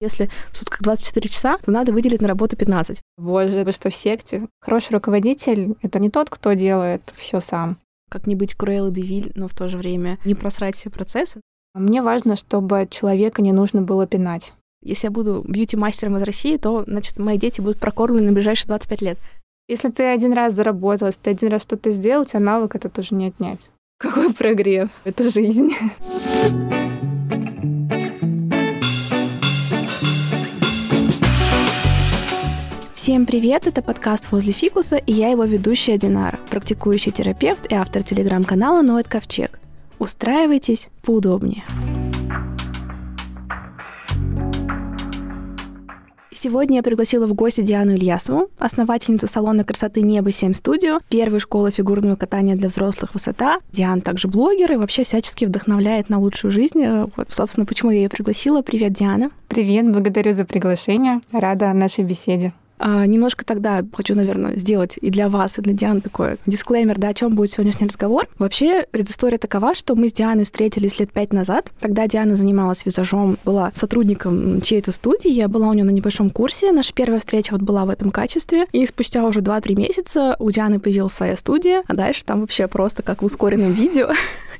[0.00, 3.02] Если в сутках 24 часа, то надо выделить на работу 15.
[3.18, 4.48] Боже, вы что в секте?
[4.62, 7.76] Хороший руководитель— это не тот, кто делает все сам.
[8.10, 11.42] Как не быть Круэллой Девиль, но в то же время не просрать все процессы.
[11.74, 14.54] Мне важно, чтобы человека не нужно было пинать.
[14.82, 19.02] Если я буду бьюти-мастером из России, то, значит, мои дети будут прокормлены на ближайшие 25
[19.02, 19.18] лет.
[19.68, 22.88] Если ты один раз заработал, если ты один раз что-то сделал, у тебя навык это
[22.88, 23.70] тоже не отнять.
[23.98, 24.88] Какой прогрев?
[25.04, 25.74] Это жизнь.
[33.02, 38.02] Всем привет, это подкаст «Возле фикуса» и я его ведущая Динара, практикующий терапевт и автор
[38.02, 39.58] телеграм-канала «Ноет Ковчег».
[39.98, 41.64] Устраивайтесь поудобнее.
[46.30, 51.70] Сегодня я пригласила в гости Диану Ильясову, основательницу салона красоты «Небо 7 Студио», первой школы
[51.70, 53.60] фигурного катания для взрослых «Высота».
[53.72, 56.84] Диана также блогер и вообще всячески вдохновляет на лучшую жизнь.
[57.16, 58.60] Вот, собственно, почему я ее пригласила.
[58.60, 59.30] Привет, Диана.
[59.48, 61.22] Привет, благодарю за приглашение.
[61.32, 62.52] Рада нашей беседе.
[62.80, 67.08] А, немножко тогда хочу, наверное, сделать и для вас, и для Дианы такой дисклеймер, да,
[67.08, 68.26] о чем будет сегодняшний разговор.
[68.38, 71.70] Вообще, предыстория такова, что мы с Дианой встретились лет пять назад.
[71.78, 76.72] Тогда Диана занималась визажом, была сотрудником чьей-то студии, я была у нее на небольшом курсе.
[76.72, 78.66] Наша первая встреча вот была в этом качестве.
[78.72, 83.02] И спустя уже 2-3 месяца у Дианы появилась своя студия, а дальше там вообще просто
[83.02, 84.10] как в ускоренном видео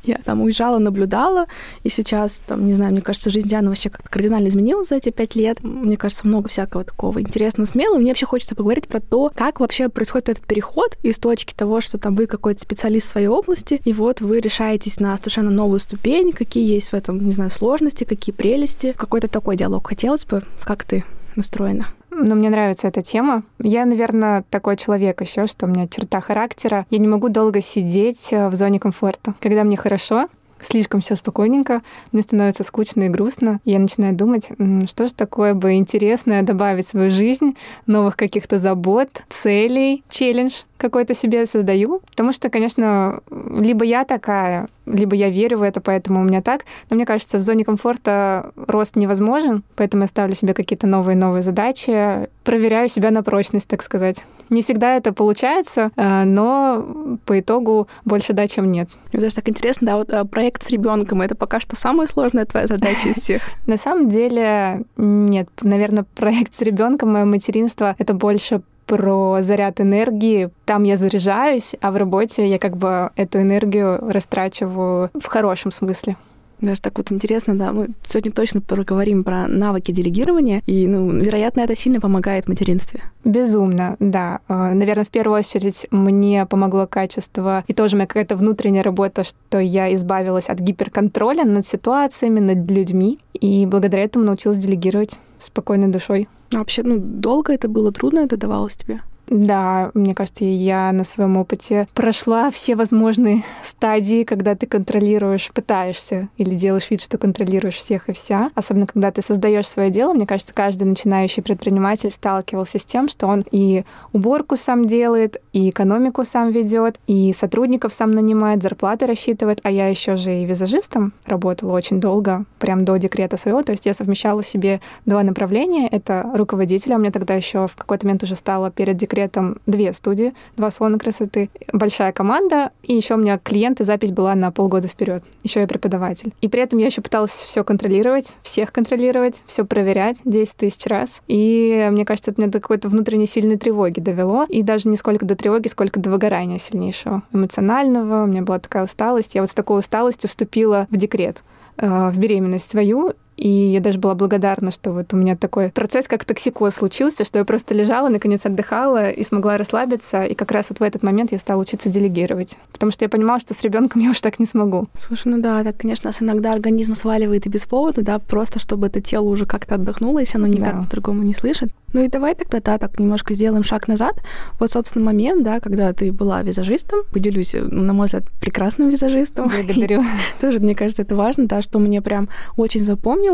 [0.03, 1.47] Я там уезжала, наблюдала,
[1.83, 5.11] и сейчас, там, не знаю, мне кажется, жизнь Дианы вообще как-то кардинально изменилась за эти
[5.11, 5.63] пять лет.
[5.63, 7.99] Мне кажется, много всякого такого интересного, смелого.
[7.99, 11.99] Мне вообще хочется поговорить про то, как вообще происходит этот переход из точки того, что
[11.99, 16.33] там вы какой-то специалист в своей области, и вот вы решаетесь на совершенно новую ступень,
[16.33, 18.95] какие есть в этом, не знаю, сложности, какие прелести.
[18.97, 20.43] Какой-то такой диалог хотелось бы.
[20.65, 21.05] Как ты
[21.37, 21.89] настроена?
[22.11, 23.43] Но мне нравится эта тема.
[23.59, 26.87] Я, наверное, такой человек еще, что у меня черта характера.
[26.91, 29.35] Я не могу долго сидеть э, в зоне комфорта.
[29.41, 30.29] Когда мне хорошо,
[30.63, 33.61] слишком все спокойненько, мне становится скучно и грустно.
[33.65, 34.49] И я начинаю думать,
[34.89, 41.15] что же такое бы интересное добавить в свою жизнь, новых каких-то забот, целей, челлендж какой-то
[41.15, 42.01] себе создаю.
[42.11, 46.65] Потому что, конечно, либо я такая, либо я верю в это, поэтому у меня так.
[46.89, 52.29] Но мне кажется, в зоне комфорта рост невозможен, поэтому я ставлю себе какие-то новые-новые задачи,
[52.45, 54.25] проверяю себя на прочность, так сказать.
[54.51, 58.91] Не всегда это получается, э, но по итогу больше да, чем нет.
[59.13, 62.45] Мне даже так интересно, да, вот э, проект с ребенком это пока что самая сложная
[62.45, 63.43] твоя задача из всех.
[63.67, 70.51] На самом деле, нет, наверное, проект с ребенком, мое материнство это больше про заряд энергии.
[70.65, 76.17] Там я заряжаюсь, а в работе я как бы эту энергию растрачиваю в хорошем смысле.
[76.61, 81.61] Даже так вот интересно, да, мы сегодня точно поговорим про навыки делегирования, и, ну, вероятно,
[81.61, 83.03] это сильно помогает в материнстве.
[83.25, 84.41] Безумно, да.
[84.49, 89.59] А, Наверное, в первую очередь мне помогло качество, и тоже моя какая-то внутренняя работа, что
[89.59, 96.29] я избавилась от гиперконтроля над ситуациями, над людьми, и благодаря этому научилась делегировать спокойной душой.
[96.53, 99.01] А вообще, ну, долго это было, трудно это давалось тебе?
[99.31, 106.29] Да, мне кажется, я на своем опыте прошла все возможные стадии, когда ты контролируешь, пытаешься
[106.37, 108.51] или делаешь вид, что контролируешь всех и вся.
[108.57, 113.29] Особенно, когда ты создаешь свое дело, мне кажется, каждый начинающий предприниматель сталкивался с тем, что
[113.29, 119.61] он и уборку сам делает, и экономику сам ведет, и сотрудников сам нанимает, зарплаты рассчитывает.
[119.63, 123.63] А я еще же и визажистом работала очень долго, прям до декрета своего.
[123.63, 125.87] То есть я совмещала себе два направления.
[125.87, 126.97] Это руководителя.
[126.97, 130.33] У меня тогда еще в какой-то момент уже стало перед декретом при этом две студии,
[130.57, 135.23] два салона красоты, большая команда, и еще у меня клиенты, запись была на полгода вперед.
[135.43, 136.33] Еще я преподаватель.
[136.41, 141.21] И при этом я еще пыталась все контролировать, всех контролировать, все проверять 10 тысяч раз.
[141.29, 144.47] И мне кажется, это меня до какой-то внутренней сильной тревоги довело.
[144.49, 147.23] И даже не сколько до тревоги, сколько до выгорания сильнейшего.
[147.35, 148.25] Эмоционального.
[148.25, 149.35] У меня была такая усталость.
[149.35, 151.43] Я вот с такой усталостью вступила в декрет
[151.77, 156.07] э, в беременность свою, и я даже была благодарна, что вот у меня такой процесс,
[156.07, 160.25] как токсикоз случился, что я просто лежала, наконец отдыхала и смогла расслабиться.
[160.25, 162.59] И как раз вот в этот момент я стала учиться делегировать.
[162.71, 164.89] Потому что я понимала, что с ребенком я уж так не смогу.
[164.99, 168.89] Слушай, ну да, так, конечно, нас иногда организм сваливает и без повода, да, просто чтобы
[168.89, 170.83] это тело уже как-то отдохнуло, если оно никак да.
[170.83, 171.73] по-другому не слышит.
[171.93, 174.21] Ну и давай тогда, да, так немножко сделаем шаг назад.
[174.61, 179.49] Вот, собственно, момент, да, когда ты была визажистом, поделюсь, ну, на мой взгляд, прекрасным визажистом.
[179.49, 180.05] Благодарю.
[180.41, 183.30] Тоже, мне кажется, это важно, да, что мне прям очень запомнилось.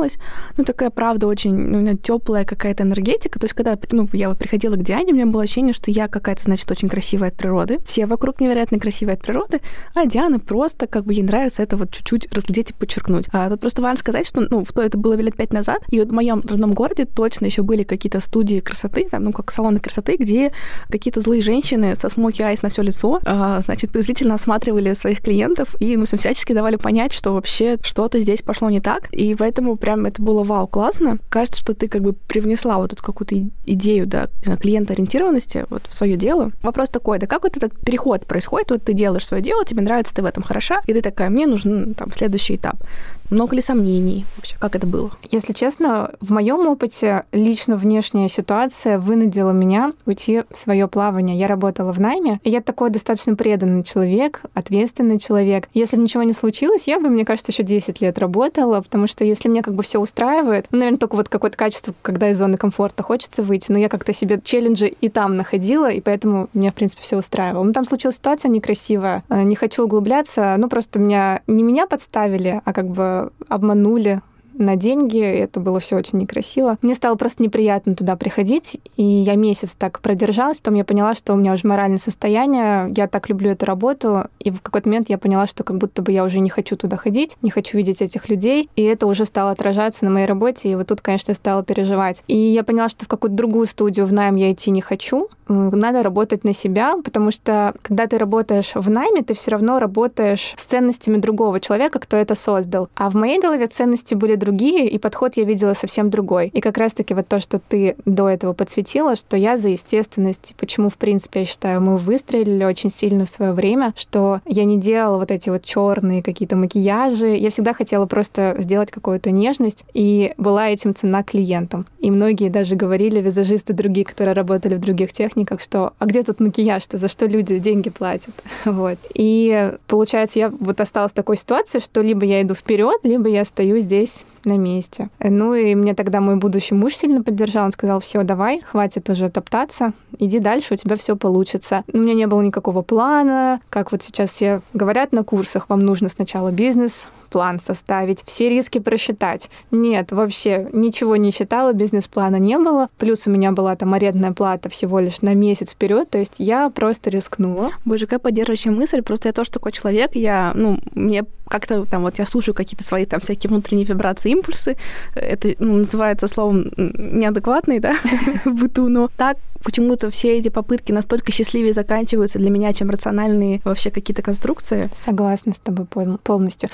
[0.57, 3.39] Ну, такая, правда, очень ну, теплая какая-то энергетика.
[3.39, 6.09] То есть, когда ну, я вот приходила к Диане, у меня было ощущение, что я
[6.09, 7.79] какая-то, значит, очень красивая от природы.
[7.87, 9.61] Все вокруг невероятно красивые от природы,
[9.95, 13.27] а Диана просто, как бы, ей нравится это вот чуть-чуть разглядеть и подчеркнуть.
[13.33, 16.01] А тут просто важно сказать, что, ну, в то это было лет пять назад, и
[16.01, 19.81] вот в моем родном городе точно еще были какие-то студии красоты, там, ну, как салоны
[19.81, 20.53] красоты, где
[20.91, 25.75] какие-то злые женщины со смоки айс на все лицо, а, значит, презрительно осматривали своих клиентов
[25.81, 29.13] и, ну, всячески давали понять, что вообще что-то здесь пошло не так.
[29.13, 31.19] И поэтому прям это было вау, классно.
[31.29, 33.37] Кажется, что ты как бы привнесла вот эту какую-то
[33.67, 34.27] идею, да,
[34.61, 36.51] клиентоориентированности вот в свое дело.
[36.61, 38.73] Вопрос такой, да как вот этот переход происходит?
[38.73, 41.47] Вот ты делаешь свое дело, тебе нравится, ты в этом хороша, и ты такая, мне
[41.47, 42.83] нужен там следующий этап.
[43.31, 44.57] Много ли сомнений вообще?
[44.59, 45.11] Как это было?
[45.31, 51.37] Если честно, в моем опыте лично внешняя ситуация вынудила меня уйти в свое плавание.
[51.37, 55.69] Я работала в найме, и я такой достаточно преданный человек, ответственный человек.
[55.75, 59.25] Если бы ничего не случилось, я бы, мне кажется, еще 10 лет работала, потому что
[59.25, 62.57] если мне как бы все устраивает, ну, наверное, только вот какое-то качество, когда из зоны
[62.57, 66.75] комфорта хочется выйти, но я как-то себе челленджи и там находила, и поэтому меня, в
[66.75, 67.65] принципе, все устраивало.
[67.65, 72.63] Но там случилась ситуация некрасивая, э, не хочу углубляться, ну, просто меня не меня подставили,
[72.65, 74.23] а как бы обманули
[74.59, 76.79] на деньги, это было все очень некрасиво.
[76.83, 81.35] Мне стало просто неприятно туда приходить, и я месяц так продержалась, потом я поняла, что
[81.35, 85.19] у меня уже моральное состояние, я так люблю эту работу, и в какой-то момент я
[85.19, 88.29] поняла, что как будто бы я уже не хочу туда ходить, не хочу видеть этих
[88.29, 91.63] людей, и это уже стало отражаться на моей работе, и вот тут, конечно, я стала
[91.63, 92.23] переживать.
[92.27, 95.53] И я поняла, что в какую-то другую студию в найм я идти не хочу, э,
[95.53, 100.55] надо работать на себя, потому что когда ты работаешь в найме, ты все равно работаешь
[100.57, 102.89] с ценностями другого человека, кто это создал.
[102.95, 106.49] А в моей голове ценности были другие, и подход я видела совсем другой.
[106.49, 110.89] И как раз-таки вот то, что ты до этого подсветила, что я за естественность, почему,
[110.89, 115.19] в принципе, я считаю, мы выстрелили очень сильно в свое время, что я не делала
[115.19, 117.37] вот эти вот черные какие-то макияжи.
[117.37, 121.87] Я всегда хотела просто сделать какую-то нежность, и была этим цена клиентам.
[122.01, 126.41] И многие даже говорили, визажисты другие, которые работали в других техниках, что «а где тут
[126.41, 126.99] макияж-то?
[126.99, 128.35] За что люди деньги платят?»
[128.65, 128.99] Вот.
[129.15, 133.45] И получается, я вот осталась в такой ситуации, что либо я иду вперед, либо я
[133.45, 135.11] стою здесь на месте.
[135.21, 137.67] Ну и мне тогда мой будущий муж сильно поддержал.
[137.67, 141.85] Он сказал, все, давай, хватит уже топтаться, иди дальше, у тебя все получится.
[141.93, 146.09] У меня не было никакого плана, как вот сейчас все говорят на курсах, вам нужно
[146.09, 149.51] сначала бизнес, план составить, все риски просчитать.
[149.71, 152.89] Нет, вообще ничего не считала, бизнес-плана не было.
[152.99, 156.71] Плюс у меня была там арендная плата всего лишь на месяц вперед, то есть я
[156.71, 157.71] просто рискнула.
[157.85, 159.03] Боже, какая поддерживающая мысль.
[159.03, 163.07] Просто я тоже такой человек, я, ну, мне как-то там вот я слушаю какие-то свои
[163.07, 164.77] там всякие внутренние вибрации, импульсы.
[165.15, 167.97] Это ну, называется словом неадекватный, да,
[168.45, 173.61] в быту, но так почему-то все эти попытки настолько счастливее заканчиваются для меня, чем рациональные
[173.65, 174.89] вообще какие-то конструкции.
[175.05, 175.87] Согласна с тобой
[176.23, 176.71] полностью.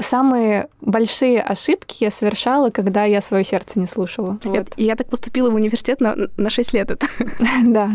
[0.00, 4.40] Самые большие ошибки я совершала, когда я свое сердце не слушала.
[4.42, 4.72] Вот.
[4.74, 6.90] И я так поступила в университет на, на 6 лет.
[6.90, 7.06] Это.
[7.64, 7.90] Да.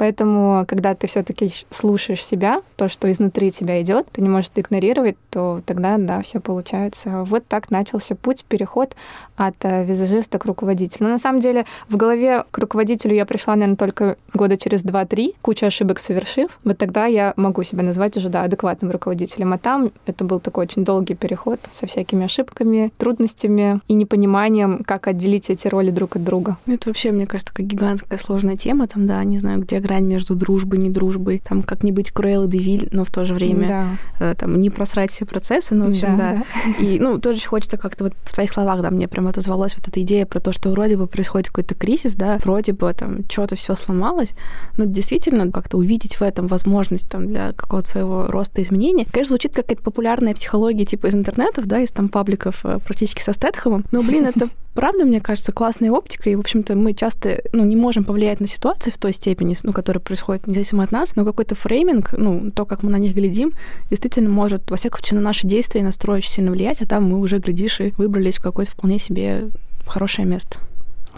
[0.00, 4.62] Поэтому, когда ты все-таки слушаешь себя, то, что изнутри тебя идет, ты не можешь это
[4.62, 7.24] игнорировать, то тогда, да, все получается.
[7.24, 8.94] Вот так начался путь, переход
[9.36, 11.04] от э, визажиста к руководителю.
[11.04, 15.34] Но на самом деле в голове к руководителю я пришла, наверное, только года через 2-3,
[15.42, 16.58] кучу ошибок совершив.
[16.64, 19.52] Вот тогда я могу себя назвать уже, да, адекватным руководителем.
[19.52, 25.08] А там это был такой очень долгий переход со всякими ошибками, трудностями и непониманием, как
[25.08, 26.56] отделить эти роли друг от друга.
[26.66, 28.88] Это вообще, мне кажется, такая гигантская сложная тема.
[28.88, 32.44] Там, да, не знаю, где грань между дружбой, не дружбой, там как не быть Круэлл
[32.44, 34.30] и Девиль, но в то же время да.
[34.30, 36.32] э, там не просрать все процессы, ну, в общем, да.
[36.34, 36.44] да.
[36.78, 36.84] да.
[36.84, 40.00] И, ну, тоже хочется как-то вот в твоих словах, да, мне прям отозвалась вот эта
[40.02, 43.74] идея про то, что вроде бы происходит какой-то кризис, да, вроде бы там что-то все
[43.74, 44.30] сломалось,
[44.76, 49.06] но действительно как-то увидеть в этом возможность там для какого-то своего роста изменения.
[49.10, 53.22] Конечно, звучит как какая-то популярная психология типа из интернетов, да, из там пабликов э, практически
[53.22, 57.42] со Стэтхэмом, но, блин, это правда, мне кажется, классная оптика, и, в общем-то, мы часто
[57.52, 61.16] ну, не можем повлиять на ситуации в той степени, ну, которая происходит независимо от нас,
[61.16, 63.52] но какой-то фрейминг, ну, то, как мы на них глядим,
[63.90, 67.04] действительно может, во всяком случае, на наши действия и настрой очень сильно влиять, а там
[67.04, 69.48] мы уже, глядишь, и выбрались в какое-то вполне себе
[69.86, 70.58] хорошее место.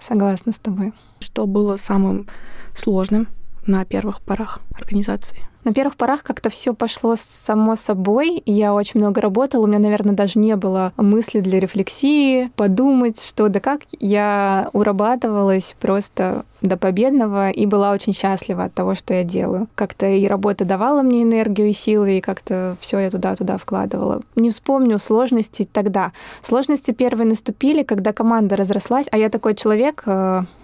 [0.06, 0.92] Согласна с тобой.
[1.21, 2.26] Что было самым
[2.75, 3.28] сложным
[3.66, 5.38] на первых порах организации?
[5.64, 8.42] На первых порах как-то все пошло само собой.
[8.47, 9.64] Я очень много работала.
[9.64, 13.83] У меня, наверное, даже не было мысли для рефлексии, подумать, что да как.
[14.00, 19.69] Я урабатывалась просто до победного и была очень счастлива от того, что я делаю.
[19.75, 24.23] Как-то и работа давала мне энергию и силы, и как-то все я туда-туда вкладывала.
[24.37, 26.12] Не вспомню сложности тогда.
[26.42, 30.02] Сложности первые наступили, когда команда разрослась, а я такой человек,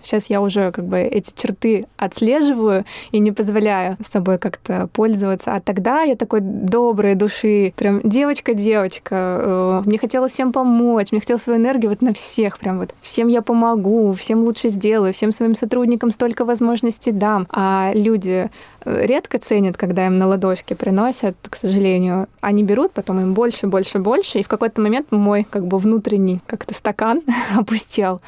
[0.02, 4.88] сейчас э, я уже как бы эти черты отслеживаю и не позволяю с собой как-то
[4.92, 5.54] пользоваться.
[5.54, 9.14] А тогда я такой доброй души, прям девочка-девочка.
[9.14, 13.26] Э, мне хотелось всем помочь, мне хотелось свою энергию вот на всех, прям вот всем
[13.28, 18.50] я помогу, всем лучше сделаю, всем своим сотрудникам сотрудникам столько возможностей дам, а люди
[18.88, 22.28] редко ценят, когда им на ладошке приносят, к сожалению.
[22.40, 26.40] Они берут, потом им больше, больше, больше, и в какой-то момент мой как бы внутренний
[26.46, 27.22] как-то стакан
[27.56, 28.20] опустел.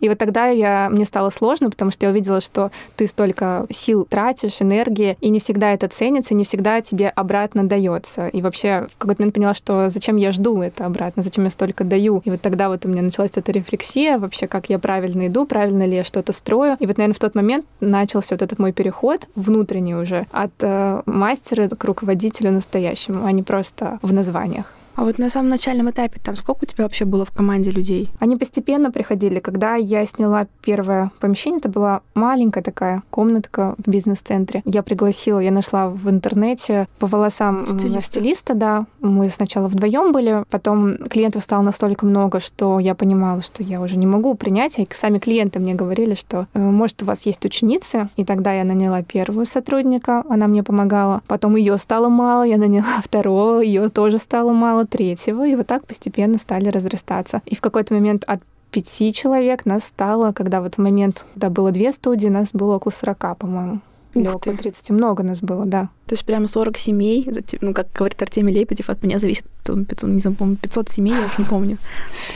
[0.00, 4.06] И вот тогда я, мне стало сложно, потому что я увидела, что ты столько сил
[4.08, 8.28] тратишь, энергии, и не всегда это ценится, не всегда тебе обратно дается.
[8.28, 11.84] И вообще в какой-то момент поняла, что зачем я жду это обратно, зачем я столько
[11.84, 12.22] даю.
[12.24, 15.84] И вот тогда вот у меня началась эта рефлексия вообще, как я правильно иду, правильно
[15.84, 16.76] ли я что-то строю.
[16.78, 21.02] И вот, наверное, в тот момент начался вот этот мой переход внутренний уже от э,
[21.06, 24.77] мастера к руководителю настоящему, а не просто в названиях.
[24.98, 28.10] А вот на самом начальном этапе там сколько у тебя вообще было в команде людей?
[28.18, 29.38] Они постепенно приходили.
[29.38, 34.60] Когда я сняла первое помещение, это была маленькая такая комнатка в бизнес-центре.
[34.64, 38.86] Я пригласила, я нашла в интернете по волосам стилиста, стилиста да.
[38.98, 43.96] Мы сначала вдвоем были, потом клиентов стало настолько много, что я понимала, что я уже
[43.96, 44.80] не могу принять.
[44.80, 48.64] И сами клиенты мне говорили, что «Э, может у вас есть ученицы, и тогда я
[48.64, 51.22] наняла первую сотрудника, она мне помогала.
[51.28, 55.86] Потом ее стало мало, я наняла второго, ее тоже стало мало третьего, и вот так
[55.86, 57.42] постепенно стали разрастаться.
[57.46, 58.40] И в какой-то момент от
[58.70, 62.92] пяти человек нас стало, когда вот в момент, когда было две студии, нас было около
[62.92, 63.80] 40, по-моему.
[64.14, 64.90] Или около 30.
[64.90, 65.88] Много нас было, да.
[66.08, 67.28] То есть прямо 40 семей,
[67.60, 71.26] ну, как говорит Артемий Лебедев, от меня зависит, 500, не знаю, по-моему, 500 семей, я
[71.26, 71.78] уж не помню.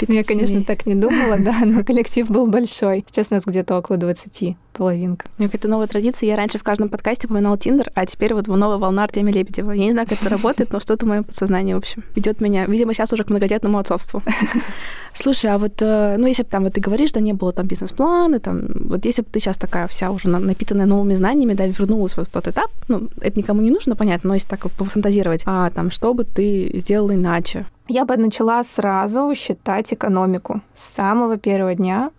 [0.09, 0.65] Ну, я, конечно, семей.
[0.65, 3.05] так не думала, да, но коллектив был большой.
[3.07, 5.27] Сейчас нас где-то около 20, половинка.
[5.39, 6.29] У меня какая-то новая традиция.
[6.29, 9.73] Я раньше в каждом подкасте упоминала Тиндер, а теперь вот новая волна Артемия Лебедева.
[9.73, 12.95] Я не знаю, как это работает, но что-то мое подсознание, в общем, ведет меня, видимо,
[12.95, 14.23] сейчас уже к многодетному отцовству.
[15.15, 17.67] Слушай, а вот, э, ну, если бы там, вот ты говоришь, да, не было там
[17.67, 22.17] бизнес-плана, там, вот если бы ты сейчас такая вся уже напитанная новыми знаниями, да, вернулась
[22.17, 25.91] в тот этап, ну, это никому не нужно, понятно, но если так пофантазировать, а там,
[25.91, 27.67] что бы ты сделала иначе?
[27.89, 30.61] Я бы начала сразу считать экономику.
[30.75, 32.11] С самого первого дня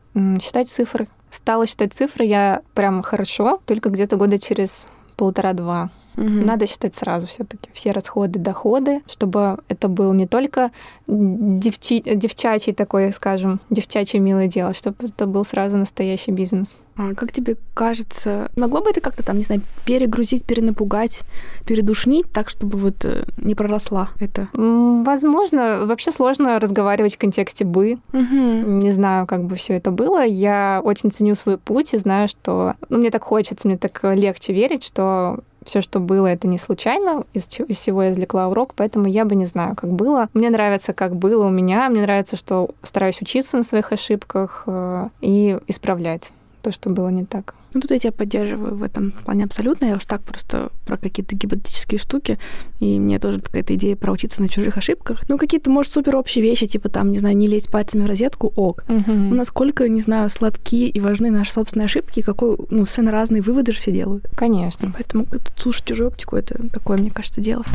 [0.42, 1.08] считать цифры.
[1.30, 4.86] Стала считать цифры я прям хорошо, только где-то года через
[5.16, 5.90] полтора-два.
[6.17, 6.27] Угу.
[6.27, 10.72] Надо считать сразу все-таки все расходы, доходы, чтобы это был не только
[11.08, 16.67] девчи, девчачий такой, скажем, девчачье милое дело, чтобы это был сразу настоящий бизнес.
[16.96, 21.22] А как тебе кажется, могло бы это как-то там, не знаю, перегрузить, перенапугать,
[21.65, 24.48] передушнить так, чтобы вот э, не проросла это?
[24.53, 25.86] Возможно.
[25.88, 27.98] Вообще сложно разговаривать в контексте бы.
[28.13, 28.22] Угу.
[28.24, 30.24] Не знаю, как бы все это было.
[30.24, 34.53] Я очень ценю свой путь и знаю, что ну, мне так хочется, мне так легче
[34.53, 39.08] верить, что все, что было, это не случайно, из, из всего я извлекла урок, поэтому
[39.08, 40.29] я бы не знаю, как было.
[40.34, 45.10] Мне нравится, как было у меня, мне нравится, что стараюсь учиться на своих ошибках э,
[45.22, 47.55] и исправлять то, что было не так.
[47.74, 49.86] Ну, тут я тебя поддерживаю в этом плане абсолютно.
[49.86, 52.39] Я уж так просто про какие-то гипотетические штуки,
[52.80, 55.24] и мне тоже какая-то идея про учиться на чужих ошибках.
[55.30, 58.51] Ну, какие-то, может, супер общие вещи, типа там, не знаю, не лезть пальцами в розетку,
[58.56, 58.84] ок.
[58.88, 59.12] Угу.
[59.12, 63.72] Ну, насколько, не знаю, сладкие и важны наши собственные ошибки, какой, ну, совершенно разные выводы
[63.72, 64.25] же все делают.
[64.36, 64.92] Конечно.
[64.94, 65.25] Поэтому
[65.58, 67.65] слушать чужую оптику— это такое, мне кажется, дело.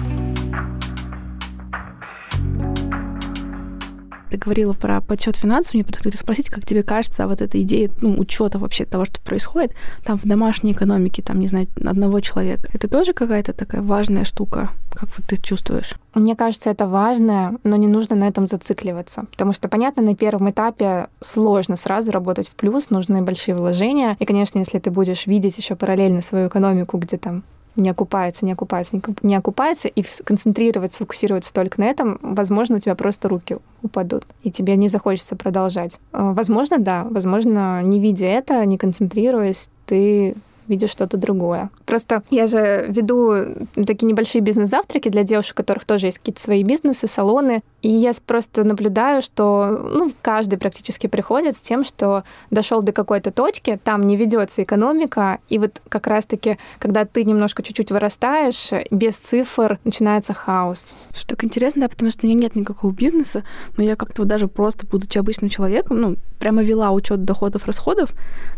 [4.30, 7.90] Ты говорила про подсчет финансов, мне хотели спросить, как тебе кажется, а вот эта идея
[8.00, 9.72] ну, учета вообще того, что происходит,
[10.04, 14.70] там в домашней экономике, там, не знаю, одного человека, это тоже какая-то такая важная штука,
[14.90, 15.94] как вот ты чувствуешь?
[16.14, 19.26] Мне кажется, это важно, но не нужно на этом зацикливаться.
[19.30, 24.16] Потому что, понятно, на первом этапе сложно сразу работать в плюс, нужны большие вложения.
[24.18, 27.44] И, конечно, если ты будешь видеть еще параллельно свою экономику, где там
[27.78, 32.94] не окупается, не окупается, не окупается, и концентрироваться, фокусироваться только на этом, возможно, у тебя
[32.94, 35.98] просто руки упадут, и тебе не захочется продолжать.
[36.12, 40.34] А, возможно, да, возможно, не видя это, не концентрируясь, ты
[40.68, 41.70] видишь что-то другое.
[41.86, 43.34] Просто я же веду
[43.74, 47.62] такие небольшие бизнес-завтраки для девушек, у которых тоже есть какие-то свои бизнесы, салоны.
[47.80, 53.30] И я просто наблюдаю, что ну, каждый практически приходит с тем, что дошел до какой-то
[53.30, 59.14] точки, там не ведется экономика, и вот как раз-таки, когда ты немножко чуть-чуть вырастаешь, без
[59.14, 60.92] цифр начинается хаос.
[61.14, 63.44] Что так интересно, да, потому что у меня нет никакого бизнеса,
[63.76, 68.12] но я как-то вот даже просто, будучи обычным человеком, ну, прямо вела учет доходов, расходов,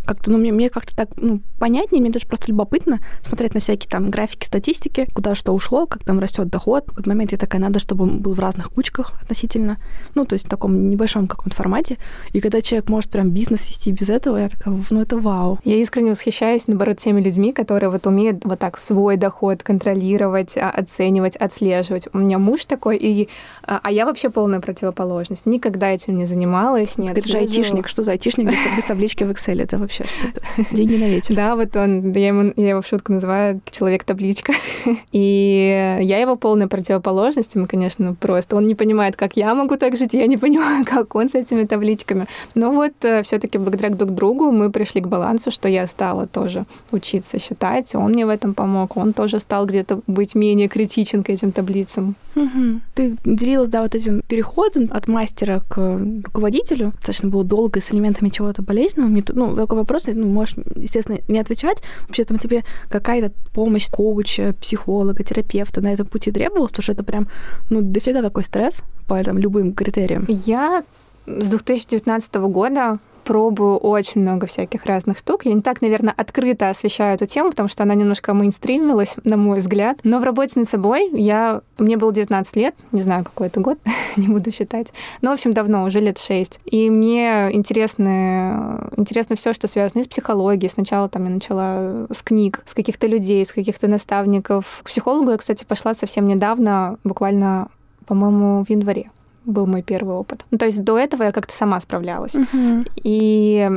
[0.06, 3.90] как-то, ну, мне, мне как-то так, ну, понятнее, мне даже просто любопытно смотреть на всякие
[3.90, 6.84] там графики, статистики, куда что ушло, как там растет доход.
[6.84, 9.79] В какой-то момент я такая, надо, чтобы он был в разных кучках относительно,
[10.14, 11.99] ну, то есть в таком небольшом каком-то формате.
[12.33, 15.59] И когда человек может прям бизнес вести без этого, я такая, ну, это вау.
[15.64, 20.71] Я искренне восхищаюсь, наоборот, теми людьми, которые вот умеют вот так свой доход контролировать, а,
[20.71, 22.09] оценивать, отслеживать.
[22.12, 23.29] У меня муж такой, и,
[23.62, 25.47] а, а я вообще полная противоположность.
[25.47, 27.88] Никогда этим не занималась, не Это же айтишник.
[27.88, 29.62] Что за айтишник без таблички в Excel?
[29.62, 30.75] Это вообще что-то.
[30.75, 31.35] Деньги на ветер.
[31.35, 34.52] Да, вот он, я, ему, я его в шутку называю человек-табличка.
[35.12, 38.57] И я его полная противоположность, ему, конечно, просто.
[38.57, 41.35] Он не понимает, понимает, как я могу так жить, я не понимаю, как он с
[41.35, 42.26] этими табличками.
[42.54, 46.26] Но вот э, все таки благодаря друг другу мы пришли к балансу, что я стала
[46.26, 51.23] тоже учиться считать, он мне в этом помог, он тоже стал где-то быть менее критичен
[51.23, 52.14] к этим таблицам.
[52.37, 52.80] Угу.
[52.95, 56.92] Ты делилась, да, вот этим переходом от мастера к руководителю.
[56.97, 59.23] Достаточно было долго с элементами чего-то болезненного.
[59.35, 61.83] Ну, такой вопрос, ну, можешь, естественно, не отвечать.
[62.07, 67.02] Вообще там тебе какая-то помощь коуча, психолога, терапевта на этом пути требовалась, потому что это
[67.02, 67.28] прям,
[67.71, 70.25] ну, дофига какой стресс по там, любым критериям.
[70.28, 70.85] Я
[71.26, 75.44] с 2019 года пробую очень много всяких разных штук.
[75.44, 79.61] Я не так, наверное, открыто освещаю эту тему, потому что она немножко мейнстримилась, на мой
[79.61, 79.99] взгляд.
[80.02, 81.61] Но в работе над собой я...
[81.78, 83.78] Мне было 19 лет, не знаю, какой это год,
[84.16, 84.88] не буду считать.
[85.23, 86.61] Но, в общем, давно, уже лет 6.
[86.66, 90.70] И мне интересно, интересно все, что связано с психологией.
[90.70, 94.80] Сначала там я начала с книг, с каких-то людей, с каких-то наставников.
[94.82, 97.68] К психологу я, кстати, пошла совсем недавно, буквально,
[98.07, 99.11] по-моему, в январе
[99.45, 100.45] был мой первый опыт.
[100.50, 102.35] Ну, то есть до этого я как-то сама справлялась.
[102.35, 102.88] Uh-huh.
[103.02, 103.69] И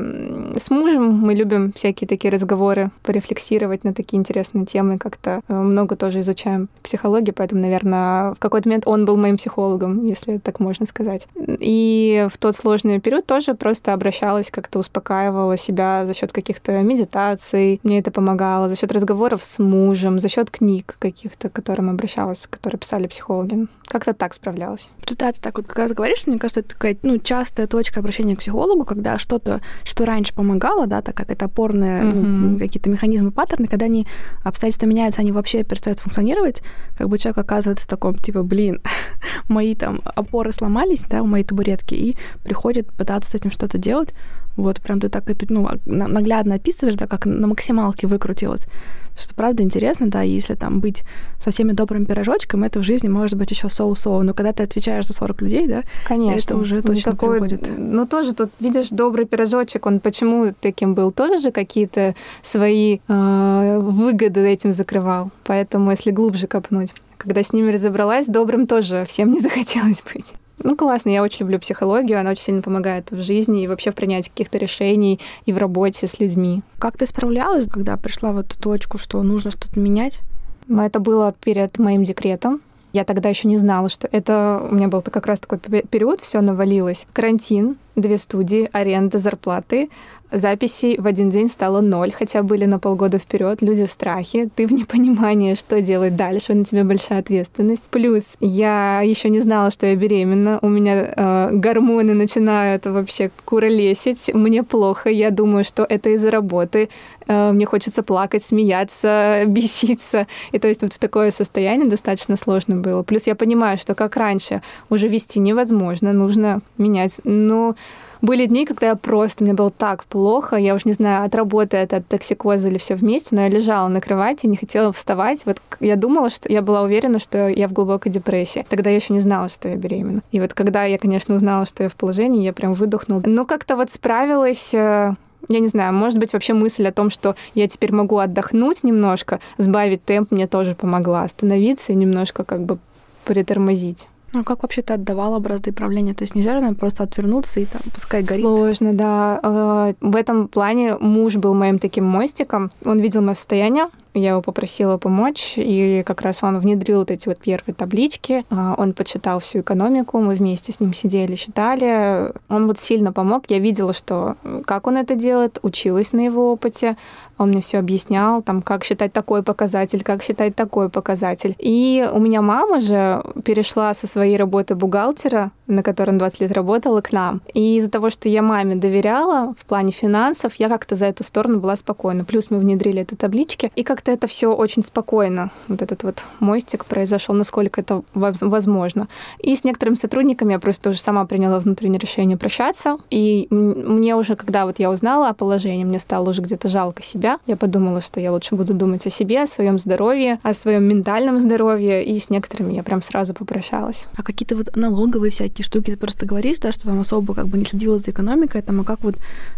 [0.58, 5.96] с мужем мы любим всякие такие разговоры, порефлексировать на такие интересные темы, как-то э, много
[5.96, 10.86] тоже изучаем психологии, поэтому, наверное, в какой-то момент он был моим психологом, если так можно
[10.86, 11.27] сказать.
[11.36, 17.80] И в тот сложный период тоже просто обращалась, как-то успокаивала себя за счет каких-то медитаций,
[17.84, 22.48] мне это помогало, за счет разговоров с мужем, за счет книг каких-то, к которым обращалась,
[22.50, 23.68] которые писали психологи.
[23.88, 24.90] Как-то так справлялась.
[25.18, 28.36] Да, ты так вот как раз говоришь, мне кажется, это такая ну, частая точка обращения
[28.36, 32.24] к психологу, когда что-то, что раньше помогало, да, так как это опорные mm-hmm.
[32.24, 34.08] ну, какие-то механизмы, паттерны, когда они
[34.44, 36.62] обстоятельства меняются, они вообще перестают функционировать,
[36.98, 38.82] как бы человек оказывается в таком, типа, блин,
[39.48, 44.13] мои там опоры сломались, да, у моей табуретки, и приходит пытаться с этим что-то делать.
[44.55, 48.67] Вот, прям ты так это, ну, наглядно описываешь, да, как на максималке выкрутилось.
[49.15, 51.03] Что правда интересно, да, если там быть
[51.39, 54.24] со всеми добрым пирожочком, это в жизни может быть еще соу-соу.
[54.24, 56.39] Но когда ты отвечаешь за 40 людей, да, Конечно.
[56.39, 57.39] это уже точно Никакой...
[57.39, 57.69] приходит.
[57.77, 61.12] Ну, тоже тут, видишь, добрый пирожочек, он почему таким был?
[61.12, 65.29] Тоже же какие-то свои э, выгоды этим закрывал.
[65.43, 70.33] Поэтому, если глубже копнуть, когда с ними разобралась, добрым тоже всем не захотелось быть.
[70.60, 73.95] Ну, классно, я очень люблю психологию, она очень сильно помогает в жизни и вообще в
[73.95, 76.62] принятии каких-то решений и в работе с людьми.
[76.79, 80.22] Как ты справлялась, когда пришла в эту точку, что нужно что-то менять?
[80.69, 82.62] Это было перед моим декретом.
[82.93, 86.41] Я тогда еще не знала, что это у меня был как раз такой период, все
[86.41, 87.07] навалилось.
[87.12, 89.89] Карантин, две студии, аренда, зарплаты,
[90.34, 94.67] записей в один день стало ноль, хотя были на полгода вперед, люди в страхе, ты
[94.67, 97.84] в непонимании, что делать дальше, на тебе большая ответственность.
[97.89, 104.34] Плюс я еще не знала, что я беременна, у меня э, гормоны начинают вообще куролесить,
[104.34, 106.89] мне плохо, я думаю, что это из-за работы,
[107.28, 112.76] э, мне хочется плакать, смеяться, беситься, и то есть вот в такое состояние достаточно сложно
[112.76, 113.04] было.
[113.04, 117.76] Плюс я понимаю, что как раньше уже вести невозможно, нужно менять, но
[118.23, 121.75] были дни, когда я просто, мне было так плохо, я уж не знаю, от работы
[121.75, 125.45] это от токсикоза или все вместе, но я лежала на кровати, не хотела вставать.
[125.45, 128.65] Вот я думала, что я была уверена, что я в глубокой депрессии.
[128.69, 130.21] Тогда я еще не знала, что я беременна.
[130.31, 133.21] И вот когда я, конечно, узнала, что я в положении, я прям выдохнула.
[133.25, 135.15] Но как-то вот справилась э,
[135.49, 139.41] я не знаю, может быть, вообще мысль о том, что я теперь могу отдохнуть немножко,
[139.57, 142.77] сбавить темп, мне тоже помогла остановиться и немножко как бы
[143.25, 144.07] притормозить.
[144.34, 146.13] Ну, а как вообще ты отдавала бразды правления?
[146.13, 148.43] То есть нельзя же просто отвернуться и там пускай горит?
[148.43, 149.39] Сложно, да.
[149.43, 152.72] Э, в этом плане муж был моим таким мостиком.
[152.84, 157.28] Он видел мое состояние, я его попросила помочь, и как раз он внедрил вот эти
[157.28, 158.45] вот первые таблички.
[158.49, 162.32] А, он подсчитал всю экономику, мы вместе с ним сидели, считали.
[162.49, 163.45] Он вот сильно помог.
[163.49, 166.95] Я видела, что как он это делает, училась на его опыте.
[167.38, 171.56] Он мне все объяснял, там, как считать такой показатель, как считать такой показатель.
[171.58, 176.52] И у меня мама же перешла со своей работы бухгалтера, на которой он 20 лет
[176.52, 177.41] работала, к нам.
[177.54, 181.60] И из-за того, что я маме доверяла в плане финансов, я как-то за эту сторону
[181.60, 182.23] была спокойна.
[182.23, 183.71] Плюс мы внедрили эти таблички.
[183.76, 189.08] И как как-то это все очень спокойно, вот этот вот мостик произошел, насколько это возможно.
[189.39, 192.98] И с некоторыми сотрудниками я просто уже сама приняла внутреннее решение прощаться.
[193.10, 197.39] И мне уже, когда вот я узнала о положении, мне стало уже где-то жалко себя.
[197.48, 201.39] Я подумала, что я лучше буду думать о себе, о своем здоровье, о своем ментальном
[201.39, 202.04] здоровье.
[202.04, 204.08] И с некоторыми я прям сразу попрощалась.
[204.18, 207.58] А какие-то вот налоговые всякие штуки ты просто говоришь, да, что там особо как бы
[207.58, 209.16] не следила за экономикой, там, а как вот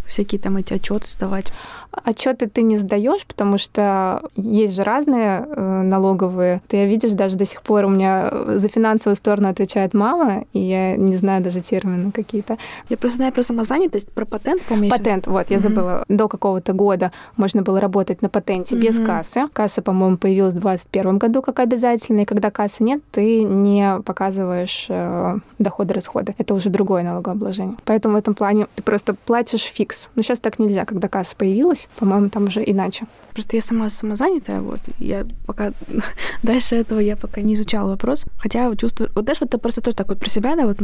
[0.07, 1.51] всякие там эти отчеты сдавать?
[1.91, 6.61] Отчеты ты не сдаешь, потому что есть же разные э, налоговые.
[6.67, 10.95] Ты видишь, даже до сих пор у меня за финансовую сторону отвечает мама, и я
[10.95, 12.57] не знаю даже термины какие-то.
[12.89, 14.89] Я просто знаю про самозанятость, про патент, помню.
[14.89, 16.05] Патент, вот, я забыла.
[16.07, 19.47] До какого-то года можно было работать на патенте без кассы.
[19.53, 24.87] Касса, по-моему, появилась в 2021 году как обязательно, и когда кассы нет, ты не показываешь
[24.89, 26.35] э, доходы-расходы.
[26.37, 27.77] Это уже другое налогообложение.
[27.85, 30.09] Поэтому в этом плане ты просто платишь фикс.
[30.15, 30.85] Но сейчас так нельзя.
[30.85, 33.05] Когда касса появилась, по-моему, там уже иначе.
[33.33, 34.24] Просто я сама самозанятая,
[34.61, 34.79] вот.
[34.99, 35.71] Я пока...
[36.43, 38.25] Дальше этого я пока не изучала вопрос.
[38.37, 39.09] Хотя чувствую...
[39.15, 40.77] Вот даже вот это просто тоже такой про себя, да, вот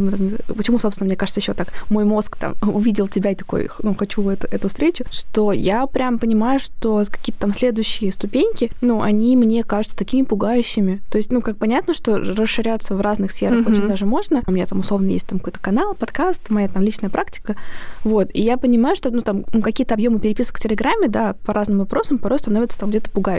[0.56, 4.27] почему, собственно, мне кажется, еще так мой мозг там увидел тебя и такой, ну, хочу
[4.30, 9.63] эту, эту встречу, что я прям понимаю, что какие-то там следующие ступеньки, ну, они мне
[9.63, 11.01] кажутся такими пугающими.
[11.10, 13.71] То есть, ну, как понятно, что расширяться в разных сферах mm-hmm.
[13.71, 14.43] очень даже можно.
[14.47, 17.56] У меня там условно есть там какой-то канал, подкаст, моя там личная практика.
[18.04, 18.30] Вот.
[18.34, 21.80] И я понимаю, что, ну, там ну, какие-то объемы переписок в Телеграме, да, по разным
[21.80, 23.30] вопросам порой становятся там где-то пугающими.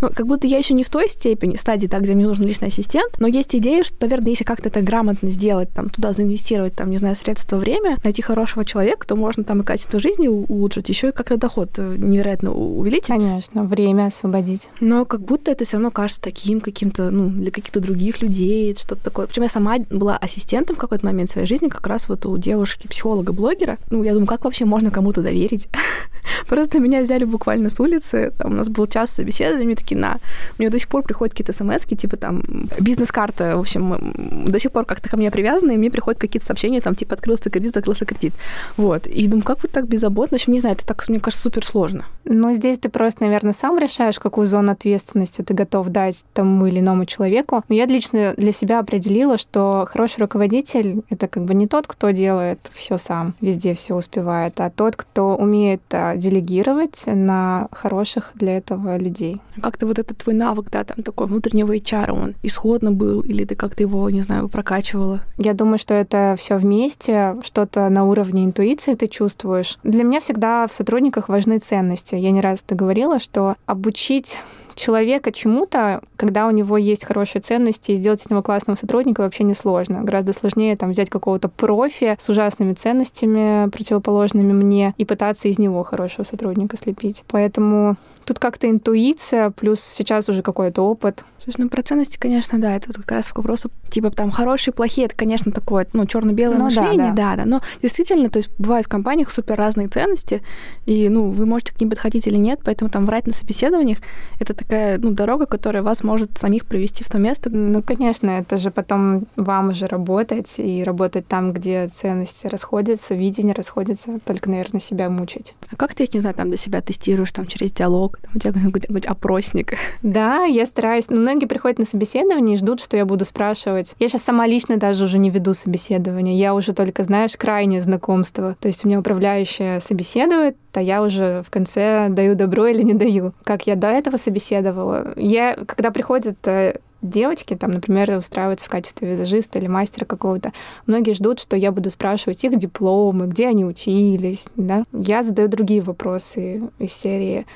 [0.00, 2.68] Ну, как будто я еще не в той степени, стадии, так, где мне нужен личный
[2.68, 6.90] ассистент, но есть идея, что, наверное, если как-то это грамотно сделать, там, туда заинвестировать, там,
[6.90, 11.08] не знаю, средства, время, найти хорошего человека, то можно там и качество жизни улучшить, еще
[11.08, 13.08] и как-то доход э, невероятно увеличить.
[13.08, 14.68] Конечно, время освободить.
[14.80, 19.02] Но как будто это все равно кажется таким каким-то, ну, для каких-то других людей, что-то
[19.02, 19.26] такое.
[19.26, 23.78] Причем я сама была ассистентом в какой-то момент своей жизни, как раз вот у девушки-психолога-блогера.
[23.90, 25.68] Ну, я думаю, как вообще можно кому-то доверить?
[26.48, 30.18] Просто меня взяли буквально с улицы, там у нас был час собеседования, такие, на.
[30.58, 32.42] Мне до сих пор приходят какие-то смс типа там
[32.80, 36.80] бизнес-карта, в общем, до сих пор как-то ко мне привязаны, и мне приходят какие-то сообщения,
[36.80, 38.34] там, типа, открылся кредит, закрылся кредит.
[38.76, 39.06] Вот.
[39.06, 40.38] И думаю, как вот так беззаботно?
[40.38, 42.06] В общем, не знаю, это так, мне кажется, супер сложно.
[42.24, 46.80] Ну, здесь ты просто, наверное, сам решаешь, какую зону ответственности ты готов дать тому или
[46.80, 47.62] иному человеку.
[47.68, 52.10] Но я лично для себя определила, что хороший руководитель— это как бы не тот, кто
[52.10, 58.56] делает все сам, везде все успевает, а тот, кто умеет а, делегировать на хороших для
[58.56, 59.40] этого людей.
[59.60, 63.54] Как-то вот этот твой навык, да, там такой внутреннего HR, он исходно был, или ты
[63.54, 65.20] как-то его, не знаю, прокачивала?
[65.38, 69.78] Я думаю, что это все вместе, что-то на уровне интуиции ты чувствуешь.
[69.82, 72.14] Для меня всегда в сотрудниках важны ценности.
[72.14, 74.36] Я не раз это говорила, что обучить
[74.76, 79.54] человека чему-то, когда у него есть хорошие ценности, сделать из него классного сотрудника вообще не
[79.54, 80.02] сложно.
[80.02, 85.82] Гораздо сложнее там взять какого-то профи с ужасными ценностями, противоположными мне, и пытаться из него
[85.82, 87.24] хорошего сотрудника слепить.
[87.28, 91.24] Поэтому тут как-то интуиция, плюс сейчас уже какой-то опыт.
[91.42, 94.74] Слушай, ну про ценности, конечно, да, это вот как раз к вопросу, типа там хорошие,
[94.74, 97.36] плохие, это, конечно, такое, ну, черно-белое ну, мышление, да, да.
[97.36, 97.44] да, да.
[97.44, 100.42] Но действительно, то есть бывают в компаниях супер разные ценности,
[100.86, 103.98] и, ну, вы можете к ним подходить или нет, поэтому там врать на собеседованиях
[104.40, 107.48] это такая, ну, дорога, которая вас может самих привести в то место.
[107.48, 113.54] Ну, конечно, это же потом вам уже работать и работать там, где ценности расходятся, видение
[113.54, 115.54] расходятся, только, наверное, себя мучить.
[115.70, 118.52] А как ты их, не знаю, там для себя тестируешь, там, через диалог, у тебя
[118.64, 119.74] какой-нибудь опросник?
[120.02, 123.94] Да, я стараюсь, ну, многие приходят на собеседование и ждут, что я буду спрашивать.
[123.98, 126.38] Я сейчас сама лично даже уже не веду собеседование.
[126.38, 128.56] Я уже только, знаешь, крайнее знакомство.
[128.60, 132.94] То есть у меня управляющая собеседует, а я уже в конце даю добро или не
[132.94, 133.32] даю.
[133.44, 135.14] Как я до этого собеседовала.
[135.16, 140.52] Я, когда приходят э, девочки, там, например, устраиваются в качестве визажиста или мастера какого-то,
[140.86, 144.84] многие ждут, что я буду спрашивать их дипломы, где они учились, да.
[144.92, 147.46] Я задаю другие вопросы из серии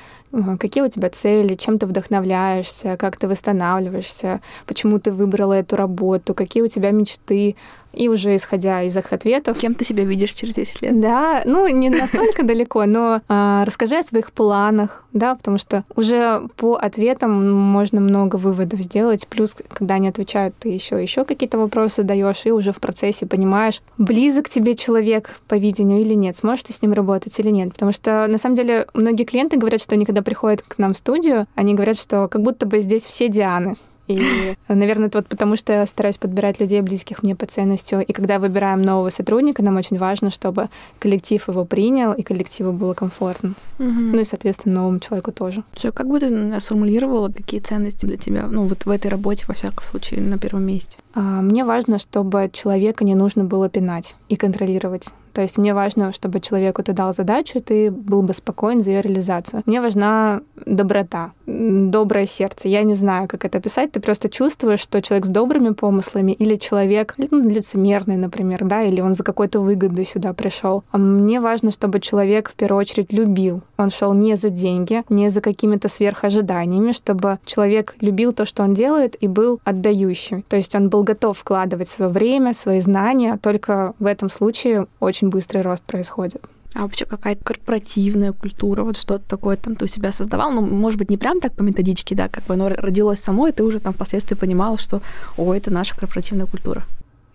[0.59, 6.33] Какие у тебя цели, чем ты вдохновляешься, как ты восстанавливаешься, почему ты выбрала эту работу,
[6.33, 7.55] какие у тебя мечты,
[7.93, 9.57] и уже исходя из их ответов...
[9.57, 10.99] Кем ты себя видишь через 10 лет?
[10.99, 16.41] Да, ну не настолько далеко, но а, расскажи о своих планах, да, потому что уже
[16.55, 19.27] по ответам можно много выводов сделать.
[19.27, 23.81] Плюс, когда они отвечают, ты еще еще какие-то вопросы даешь, и уже в процессе понимаешь,
[23.97, 27.73] близок тебе человек по видению или нет, сможешь ты с ним работать или нет.
[27.73, 30.97] Потому что на самом деле многие клиенты говорят, что они когда приходят к нам в
[30.97, 33.75] студию, они говорят, что как будто бы здесь все Дианы.
[34.07, 38.01] И, наверное, это вот потому, что я стараюсь подбирать людей, близких мне по ценностью.
[38.05, 42.93] И когда выбираем нового сотрудника, нам очень важно, чтобы коллектив его принял, и коллективу было
[42.93, 43.53] комфортно.
[43.79, 43.87] Угу.
[43.87, 45.63] Ну и, соответственно, новому человеку тоже.
[45.73, 49.53] Все, как бы ты сформулировала, какие ценности для тебя, ну, вот в этой работе, во
[49.53, 50.97] всяком случае, на первом месте?
[51.13, 55.05] А, мне важно, чтобы человека не нужно было пинать и контролировать.
[55.33, 58.91] То есть мне важно, чтобы человеку ты дал задачу, и ты был бы спокоен за
[58.91, 59.63] ее реализацию.
[59.65, 62.67] Мне важна доброта, доброе сердце.
[62.67, 63.91] Я не знаю, как это описать.
[63.91, 69.01] Ты просто чувствуешь, что человек с добрыми помыслами или человек ну, лицемерный, например, да, или
[69.01, 70.83] он за какой-то выгодой сюда пришел.
[70.91, 73.61] А мне важно, чтобы человек в первую очередь любил.
[73.77, 78.73] Он шел не за деньги, не за какими-то сверхожиданиями, чтобы человек любил то, что он
[78.73, 80.43] делает, и был отдающим.
[80.43, 83.39] То есть он был готов вкладывать свое время, свои знания.
[83.41, 86.41] Только в этом случае очень очень быстрый рост происходит.
[86.73, 90.51] А вообще какая-то корпоративная культура, вот что-то такое там ты у себя создавал?
[90.51, 93.51] Ну, может быть, не прям так по методичке, да, как бы оно родилось само, и
[93.51, 95.01] ты уже там впоследствии понимал, что,
[95.37, 96.83] о, это наша корпоративная культура.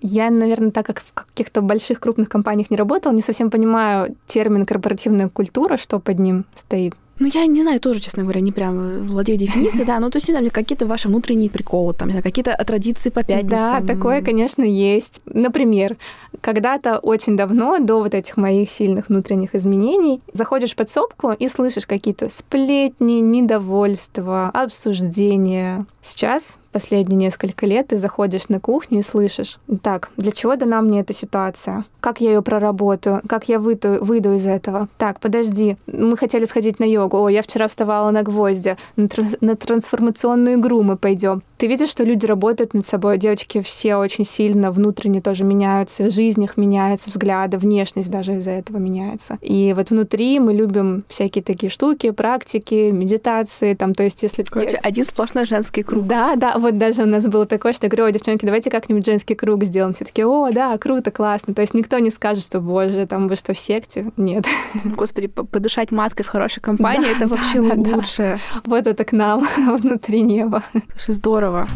[0.00, 4.64] Я, наверное, так как в каких-то больших крупных компаниях не работала, не совсем понимаю термин
[4.64, 6.94] корпоративная культура, что под ним стоит.
[7.18, 9.98] Ну, я не знаю, тоже, честно говоря, не прям владею дефиницией, да.
[10.00, 13.48] Ну, то есть, не знаю, какие-то ваши внутренние приколы, там, какие-то традиции по пятницам.
[13.58, 15.20] Да, такое, конечно, есть.
[15.24, 15.96] Например,
[16.40, 21.86] когда-то очень давно, до вот этих моих сильных внутренних изменений, заходишь в подсобку и слышишь
[21.86, 25.86] какие-то сплетни, недовольства, обсуждения.
[26.02, 31.00] Сейчас последние несколько лет ты заходишь на кухню и слышишь, так, для чего дана мне
[31.00, 31.86] эта ситуация?
[32.00, 33.22] Как я ее проработаю?
[33.26, 34.88] Как я выйду, выйду из этого?
[34.98, 37.16] Так, подожди, мы хотели сходить на йогу.
[37.16, 38.76] О, я вчера вставала на гвозди.
[38.96, 41.42] На, тр- на трансформационную игру мы пойдем.
[41.56, 46.44] Ты видишь, что люди работают над собой, девочки все очень сильно внутренне тоже меняются, жизнь
[46.44, 49.38] их меняется, взгляды, внешность даже из-за этого меняется.
[49.40, 54.42] И вот внутри мы любим всякие такие штуки, практики, медитации, там, то есть если...
[54.42, 56.06] Короче, один сплошной женский круг.
[56.06, 59.06] Да, да, вот даже у нас было такое, что я говорю, о, девчонки, давайте как-нибудь
[59.06, 59.94] женский круг сделаем.
[59.94, 61.54] Все таки о, да, круто, классно.
[61.54, 64.10] То есть никто не скажет, что, боже, там вы что, в секте?
[64.16, 64.46] Нет.
[64.84, 68.38] Господи, подышать маткой в хорошей компании, да, это вообще да, лучшее.
[68.54, 68.60] Да.
[68.64, 70.64] Вот это к нам внутри неба.
[70.96, 71.68] Слушай, здорово.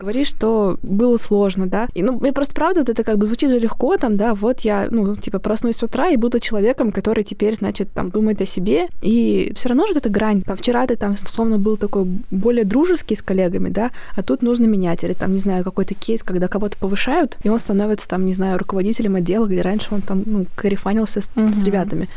[0.00, 1.88] Говоришь, что было сложно, да.
[1.94, 4.60] И, ну, мне просто правда, вот это как бы звучит же легко, там, да, вот
[4.60, 8.46] я, ну, типа, проснусь с утра и буду человеком, который теперь, значит, там, думает о
[8.46, 8.88] себе.
[9.02, 10.42] И все равно же это грань.
[10.42, 14.64] Там, вчера ты там, словно был такой более дружеский с коллегами, да, а тут нужно
[14.64, 15.04] менять.
[15.04, 18.58] Или там, не знаю, какой-то кейс, когда кого-то повышают, и он становится там, не знаю,
[18.58, 21.52] руководителем отдела, где раньше он там, ну, карифанился с, угу.
[21.52, 22.08] с ребятами.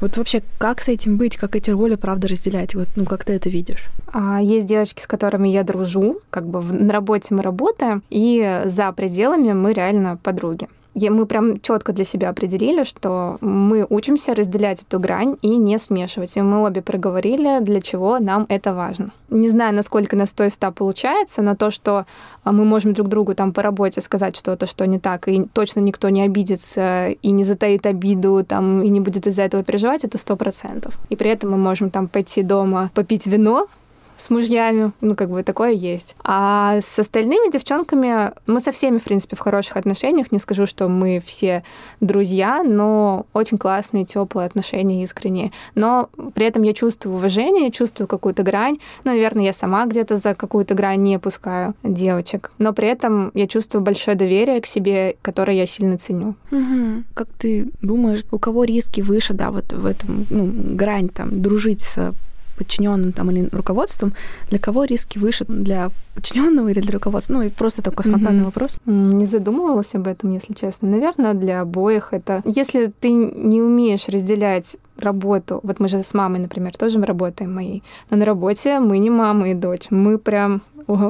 [0.00, 2.74] Вот вообще, как с этим быть, как эти роли, правда, разделять?
[2.74, 3.84] Вот, ну, как ты это видишь?
[4.12, 8.92] А, есть девочки, с которыми я дружу, как бы на работе мы работаем, и за
[8.92, 14.98] пределами мы реально подруги мы прям четко для себя определили, что мы учимся разделять эту
[14.98, 16.36] грань и не смешивать.
[16.36, 19.10] И мы обе проговорили, для чего нам это важно.
[19.28, 22.06] Не знаю, насколько на 100 100 получается, но то, что
[22.42, 25.80] а, мы можем друг другу там по работе сказать что-то, что не так, и точно
[25.80, 30.18] никто не обидится и не затаит обиду там, и не будет из-за этого переживать, это
[30.18, 30.98] сто процентов.
[31.08, 33.68] И при этом мы можем там пойти дома попить вино,
[34.24, 36.14] с мужьями, ну, как бы такое есть.
[36.22, 40.32] А с остальными девчонками мы со всеми, в принципе, в хороших отношениях.
[40.32, 41.62] Не скажу, что мы все
[42.00, 45.52] друзья, но очень классные, теплые отношения, искренние.
[45.74, 48.78] Но при этом я чувствую уважение, чувствую какую-то грань.
[49.04, 52.52] Ну, наверное, я сама где-то за какую-то грань не пускаю девочек.
[52.58, 56.34] Но при этом я чувствую большое доверие к себе, которое я сильно ценю.
[56.50, 57.04] Угу.
[57.14, 61.82] Как ты думаешь, у кого риски выше, да, вот в этом, ну, грань там, дружить
[61.82, 62.14] с
[62.60, 64.12] подчиненным там или руководством,
[64.50, 67.32] для кого риски выше, для подчиненного или для руководства?
[67.34, 68.44] Ну, и просто такой спонтанный mm-hmm.
[68.44, 68.76] вопрос.
[68.84, 70.88] Не задумывалась об этом, если честно.
[70.88, 72.42] Наверное, для обоих это...
[72.44, 75.60] Если ты не умеешь разделять работу.
[75.62, 77.82] Вот мы же с мамой, например, тоже работаем моей.
[78.10, 79.86] Но на работе мы не мама и дочь.
[79.90, 80.62] Мы прям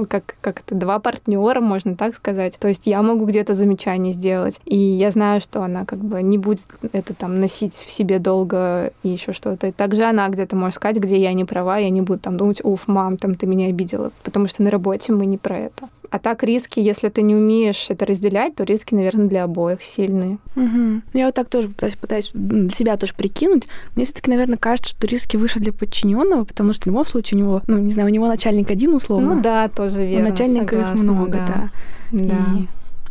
[0.09, 2.59] как, как это, два партнера, можно так сказать.
[2.59, 6.38] То есть я могу где-то замечание сделать, и я знаю, что она как бы не
[6.38, 9.68] будет это там носить в себе долго и еще что-то.
[9.68, 12.61] И также она где-то может сказать, где я не права, я не буду там думать,
[12.62, 15.88] уф, мам, там ты меня обидела, потому что на работе мы не про это.
[16.11, 20.38] А так риски, если ты не умеешь это разделять, то риски, наверное, для обоих сильные.
[20.57, 21.03] Угу.
[21.14, 23.68] Я вот так тоже пытаюсь, пытаюсь для себя тоже прикинуть.
[23.94, 27.44] Мне все-таки, наверное, кажется, что риски выше для подчиненного, потому что в любом случае у
[27.44, 29.37] него, ну, не знаю, у него начальник один условно.
[29.37, 30.27] Ну да, тоже верно.
[30.27, 31.46] У начальника согласна, их много, да.
[31.46, 31.70] да.
[32.12, 32.59] Да.
[32.59, 32.66] И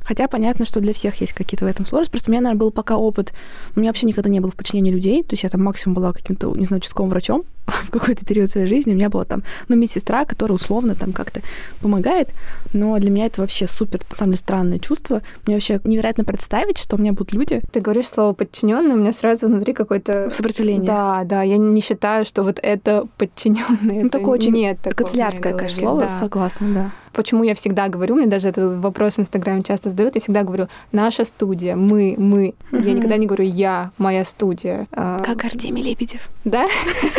[0.09, 2.13] Хотя понятно, что для всех есть какие-то в этом сложности.
[2.13, 3.31] Просто у меня, наверное, был пока опыт.
[3.75, 5.21] У меня вообще никогда не было в подчинении людей.
[5.21, 8.65] То есть я там максимум была каким-то, не знаю, участковым врачом в какой-то период своей
[8.65, 8.93] жизни.
[8.93, 11.41] У меня была там, ну, медсестра, которая условно там как-то
[11.79, 12.29] помогает.
[12.73, 15.21] Но для меня это вообще супер, на самом деле, странное чувство.
[15.45, 17.61] Мне вообще невероятно представить, что у меня будут люди.
[17.71, 20.87] Ты говоришь слово подчиненный, у меня сразу внутри какое-то сопротивление.
[20.87, 21.43] Да, да.
[21.43, 24.05] Я не считаю, что вот это подчиненный.
[24.05, 26.09] Ну, такое очень нет канцелярское, конечно, слово, да.
[26.09, 26.91] согласна, да.
[27.13, 30.67] Почему я всегда говорю, мне даже этот вопрос в Инстаграме часто задают, я всегда говорю,
[30.91, 32.53] наша студия, мы, мы.
[32.71, 32.81] Угу.
[32.81, 34.87] Я никогда не говорю я, моя студия.
[34.91, 36.29] А, как Артемий Лебедев.
[36.45, 36.67] Да?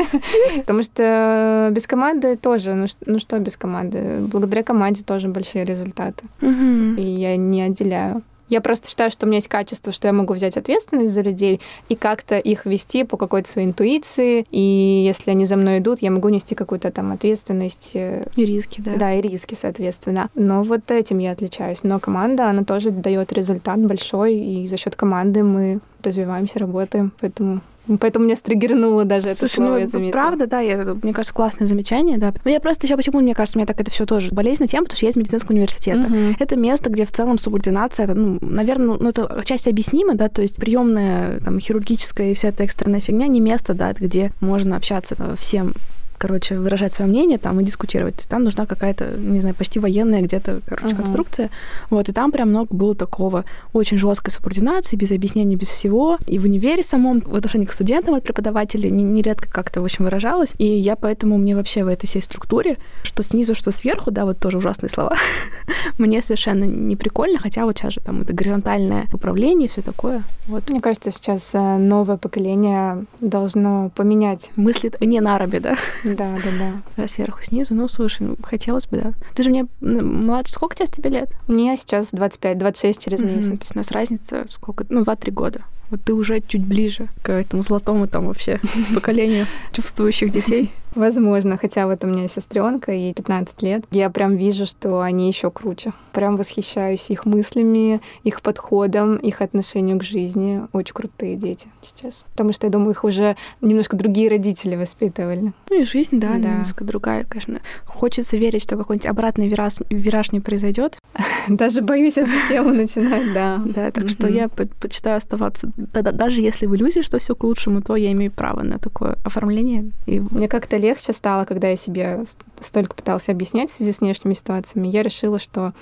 [0.56, 4.20] Потому что без команды тоже, ну, ну что без команды?
[4.20, 6.24] Благодаря команде тоже большие результаты.
[6.40, 8.22] И я не отделяю.
[8.50, 11.60] Я просто считаю, что у меня есть качество, что я могу взять ответственность за людей
[11.88, 14.44] и как-то их вести по какой-то своей интуиции.
[14.50, 17.90] И если они за мной идут, я могу нести какую-то там ответственность.
[17.94, 18.92] Э, и риски, да.
[18.96, 20.28] Да, и риски, соответственно.
[20.34, 21.84] Но вот этим я отличаюсь.
[21.84, 27.12] Но команда, она тоже дает результат большой, и за счет команды мы развиваемся, работаем.
[27.20, 27.60] Поэтому
[27.98, 30.12] Поэтому меня стригернуло даже это Слушай, слово, ну, я заметила.
[30.12, 32.32] правда, да, я, мне кажется, классное замечание, да.
[32.44, 34.84] Но я просто еще почему, мне кажется, у меня так это все тоже болезненная тема,
[34.84, 36.00] потому что я из медицинского университета.
[36.00, 36.36] Мгм.
[36.38, 40.42] Это место, где в целом субординация, это, ну, наверное, ну, это отчасти объяснимо, да, то
[40.42, 45.16] есть приемная, там, хирургическая и вся эта экстренная фигня не место, да, где можно общаться
[45.18, 45.74] э, всем
[46.20, 48.16] короче, выражать свое мнение там и дискутировать.
[48.16, 50.96] То есть там нужна какая-то, не знаю, почти военная где-то, короче, Мгм.
[51.04, 51.50] конструкция.
[51.88, 56.18] Вот, и там прям много было такого очень жесткой субординации, без объяснений, без всего.
[56.26, 60.04] И в универе самом в отношении к студентам от преподавателей не- нередко как-то, в общем,
[60.04, 60.50] выражалось.
[60.58, 64.38] И я поэтому мне вообще в этой всей структуре, что снизу, что сверху, да, вот
[64.38, 65.16] тоже ужасные слова,
[65.98, 70.22] мне совершенно не прикольно, хотя вот сейчас же там это горизонтальное управление и все такое.
[70.48, 70.68] Вот.
[70.68, 74.50] Мне кажется, сейчас э, новое поколение должно поменять.
[74.56, 75.76] Мыслит не на арабе, да,
[76.14, 76.50] Да, да,
[76.96, 77.04] да.
[77.04, 77.74] а сверху, снизу.
[77.74, 79.12] Ну, слушай, ну, хотелось бы, да.
[79.34, 81.32] Ты же мне младше, сколько сейчас тебе лет?
[81.46, 83.46] Мне сейчас 25-26 через месяц.
[83.46, 84.84] То есть у нас разница сколько?
[84.88, 85.64] Ну, 2-3 года.
[85.90, 88.60] Вот ты уже чуть ближе к этому золотому там вообще
[88.94, 90.70] поколению чувствующих детей.
[90.94, 93.84] Возможно, хотя вот у меня сестренка, ей 15 лет.
[93.90, 95.92] Я прям вижу, что они еще круче.
[96.12, 100.62] Прям восхищаюсь их мыслями, их подходом, их отношению к жизни.
[100.72, 102.24] Очень крутые дети сейчас.
[102.32, 105.52] Потому что, я думаю, их уже немножко другие родители воспитывали.
[105.70, 106.48] Ну и жизнь, да, Да.
[106.50, 107.60] немножко другая, конечно.
[107.84, 110.98] Хочется верить, что какой-нибудь обратный вираж, вираж не произойдет.
[111.48, 113.60] Даже боюсь эту тему начинать, да.
[113.64, 115.70] Да, так что я предпочитаю оставаться.
[115.76, 118.78] Да- да- Даже если в иллюзии, что все к лучшему, то я имею право на
[118.78, 119.92] такое оформление.
[120.06, 122.24] И Мне как-то легче стало, когда я себе
[122.60, 124.88] столько пыталась объяснять в связи с внешними ситуациями.
[124.88, 125.72] Я решила, что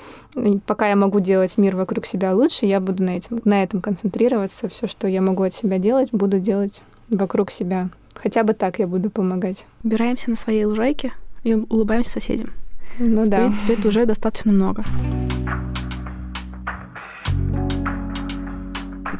[0.66, 4.68] пока я могу делать мир вокруг себя лучше, я буду на, этим, на этом концентрироваться.
[4.68, 7.88] Все, что я могу от себя делать, буду делать вокруг себя.
[8.14, 9.66] Хотя бы так я буду помогать.
[9.84, 11.12] убираемся на своей лужайке
[11.44, 12.52] и улыбаемся соседям.
[12.98, 13.36] Ну В да.
[13.38, 14.84] принципе, это уже достаточно много.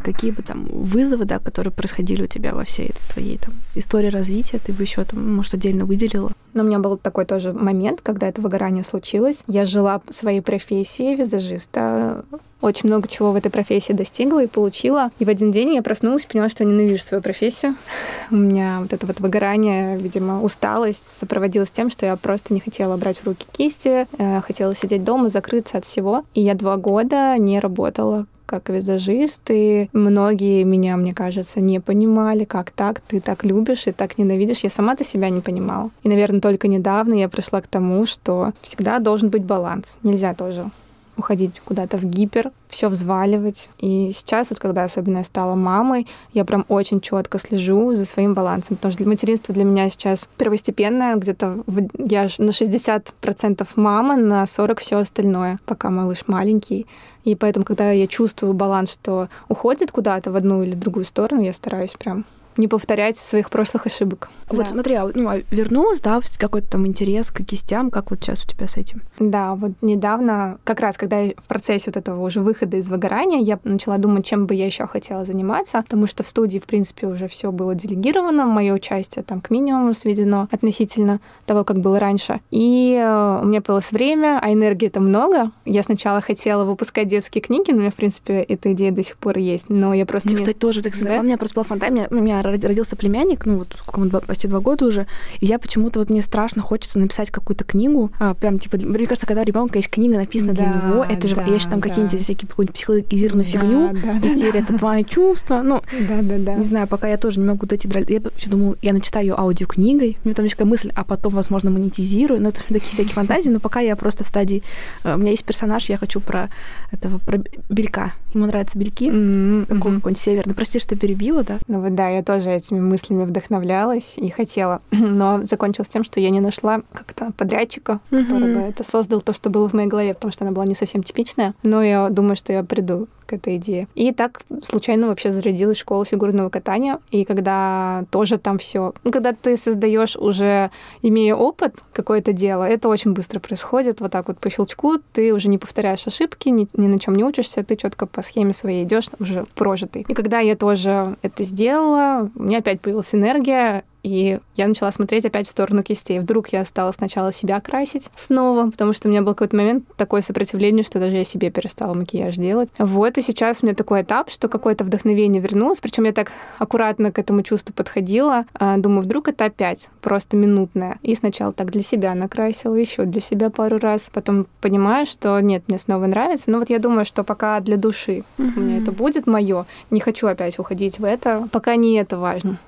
[0.05, 4.09] Какие бы там вызовы, да, которые происходили у тебя во всей этой твоей там истории
[4.09, 6.33] развития, ты бы еще там, может, отдельно выделила?
[6.55, 9.39] Но у меня был такой тоже момент, когда это выгорание случилось.
[9.47, 12.25] Я жила своей профессией визажиста,
[12.61, 15.11] очень много чего в этой профессии достигла и получила.
[15.19, 17.77] И в один день я проснулась поняла, что ненавижу свою профессию.
[18.31, 22.97] У меня вот это вот выгорание, видимо, усталость сопроводилась тем, что я просто не хотела
[22.97, 26.25] брать в руки кисти, э, хотела сидеть дома, закрыться от всего.
[26.35, 32.45] И я два года не работала как визажист, и многие меня, мне кажется, не понимали,
[32.45, 34.61] как так, ты так любишь и так ненавидишь.
[34.61, 35.91] Я сама-то себя не понимала.
[36.03, 39.97] И, наверное, только недавно я пришла к тому, что всегда должен быть баланс.
[40.03, 40.71] Нельзя тоже
[41.19, 43.69] уходить куда-то в гипер, все взваливать.
[43.79, 48.35] И сейчас, вот когда особенно я стала мамой, я прям очень четко слежу за своим
[48.35, 54.45] балансом, потому что материнство для меня сейчас первостепенное, где-то в- я на 60% мама, на
[54.47, 56.87] 40% все остальное, пока малыш маленький.
[57.25, 61.53] И поэтому, когда я чувствую баланс, что уходит куда-то в одну или другую сторону, я
[61.53, 62.25] стараюсь прям
[62.59, 64.29] не повторять своих прошлых ошибок.
[64.49, 64.73] Вот Да.
[64.73, 68.49] смотри, а, ну, а вернулась, да, какой-то там интерес к кистям, как вот сейчас у
[68.49, 69.03] тебя с этим?
[69.19, 73.41] Да, вот недавно, как раз когда я в процессе вот этого уже выхода из выгорания,
[73.41, 77.07] я начала думать, чем бы я еще хотела заниматься, потому что в студии, в принципе,
[77.07, 82.41] уже все было делегировано, мое участие там к минимуму сведено относительно того, как было раньше.
[82.51, 85.53] И э, у меня появилось время, а энергии это много.
[85.65, 89.17] Я сначала хотела выпускать детские книги, но у меня, в принципе, эта идея до сих
[89.19, 90.43] пор есть, но я просто Мне, не...
[90.43, 91.21] кстати, тоже, так Да?
[91.21, 94.61] у меня просто была фантазия, у меня, родился племянник, ну вот сколько ему, почти два
[94.61, 95.07] года уже,
[95.41, 99.27] и я почему-то вот мне страшно хочется написать какую-то книгу, а, прям типа, мне кажется,
[99.27, 101.81] когда у ребенка есть книга написана для Да, него, это же, да, я еще там
[101.81, 101.89] да.
[101.89, 106.39] какие-нибудь всякие какую-нибудь психологизированную Да, фигню, да, да, серия «Это твои чувства», ну, Да, да,
[106.39, 106.55] да.
[106.55, 107.99] не знаю, пока я тоже не могу дойти до...
[108.01, 111.33] Я вообще думаю, я начитаю ее аудиокнигой, у меня там есть такая мысль, а потом,
[111.35, 114.63] возможно, монетизирую, ну, это такие всякие фантазии, но пока я просто в стадии...
[115.05, 116.49] э, У меня есть персонаж, я хочу про
[116.93, 118.13] этого, про Белька.
[118.35, 119.67] Ему нравятся бельки, такой мгм.
[120.01, 120.55] какой-нибудь северный.
[120.55, 121.59] Прости, что перебила, да?
[121.67, 126.31] Ну вот да, я тоже этими мыслями вдохновлялась и хотела, но закончилось тем, что я
[126.31, 130.33] не нашла как-то подрядчика, который бы это создал то, что было в моей голове, потому
[130.33, 131.55] что она была не совсем типичная.
[131.63, 133.87] Но я думаю, что я приду к этой идее.
[133.95, 136.99] И так случайно вообще зарядилась школа фигурного катания.
[137.11, 140.71] И когда тоже там все, ну, когда ты создаешь уже,
[141.03, 144.01] имея опыт какое-то дело, это очень быстро происходит.
[144.01, 147.25] Вот так вот по щелчку ты уже не повторяешь ошибки, ни, ни на чем не
[147.25, 150.07] учишься, ты четко по схеме своей идешь уже прожитый.
[150.09, 155.27] И когда я тоже это сделала, у меня опять появилась энергия, и я начала смотреть
[155.27, 156.19] опять в сторону кистей.
[156.19, 160.23] Вдруг я стала сначала себя красить снова, потому что у меня был какой-то момент такое
[160.23, 162.71] сопротивление, что даже я себе перестала макияж делать.
[162.79, 167.13] Вот, и сейчас у меня такой этап, что какое-то вдохновение вернулось, причем я так аккуратно
[167.13, 168.45] к этому чувству подходила.
[168.55, 170.99] А, Думаю, вдруг это опять просто минутное.
[171.03, 174.09] И сначала так для себя накрасила, еще для себя пару раз.
[174.13, 176.45] Потом понимаю, что нет, мне снова нравится.
[176.51, 180.27] Но вот я думаю, что пока для души у меня это будет мое, не хочу
[180.27, 182.59] опять уходить в это, пока не это важно.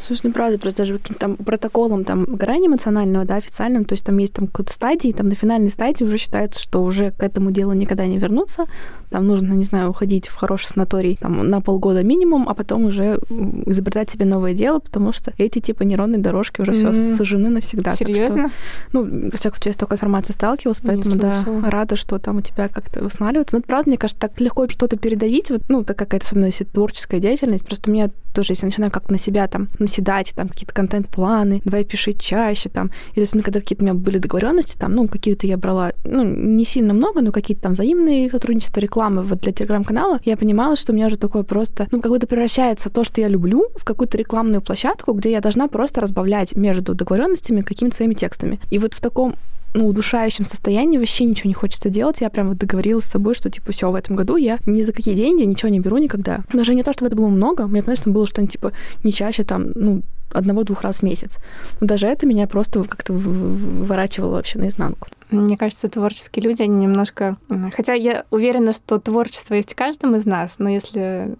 [0.00, 4.04] Слушай, ну правда, просто даже каким-то там протоколом там грани эмоционального, да, официальным, то есть
[4.04, 7.50] там есть там какой-то стадии, там на финальной стадии уже считается, что уже к этому
[7.50, 8.64] делу никогда не вернуться,
[9.10, 13.18] там нужно, не знаю, уходить в хороший санаторий там на полгода минимум, а потом уже
[13.66, 16.92] изобретать себе новое дело, потому что эти типа нейронные дорожки уже mm-hmm.
[16.92, 17.96] все сожжены навсегда.
[17.96, 18.48] Серьезно?
[18.48, 18.56] Что,
[18.92, 22.68] ну, во всяком случае, с такой информацией сталкивалась, поэтому да, рада, что там у тебя
[22.68, 23.56] как-то восстанавливается.
[23.56, 27.20] Ну, правда, мне кажется, так легко что-то передавить, вот, ну, так какая-то, особенно если творческая
[27.20, 31.60] деятельность, просто у меня тоже, если начинаю как-то на себя там наседать, там какие-то контент-планы,
[31.64, 34.94] давай пиши чаще, там, и то есть, ну, когда какие-то у меня были договоренности, там,
[34.94, 39.40] ну, какие-то я брала, ну, не сильно много, но какие-то там взаимные сотрудничества, рекламы вот
[39.40, 43.04] для телеграм-канала, я понимала, что у меня уже такое просто, ну, как будто превращается то,
[43.04, 47.96] что я люблю, в какую-то рекламную площадку, где я должна просто разбавлять между договоренностями какими-то
[47.96, 48.60] своими текстами.
[48.70, 49.34] И вот в таком
[49.74, 52.20] ну, удушающем состоянии, вообще ничего не хочется делать.
[52.20, 54.92] Я прям вот договорилась с собой, что, типа, все, в этом году я ни за
[54.92, 56.40] какие деньги ничего не беру никогда.
[56.52, 58.72] Даже не то, чтобы это было много, мне, конечно, было что-нибудь, типа,
[59.04, 60.02] не чаще, там, ну,
[60.32, 61.38] одного-двух раз в месяц.
[61.80, 65.08] Но даже это меня просто как-то выворачивало вообще наизнанку.
[65.30, 67.36] Мне кажется, творческие люди, они немножко...
[67.74, 71.36] Хотя я уверена, что творчество есть в каждом из нас, но если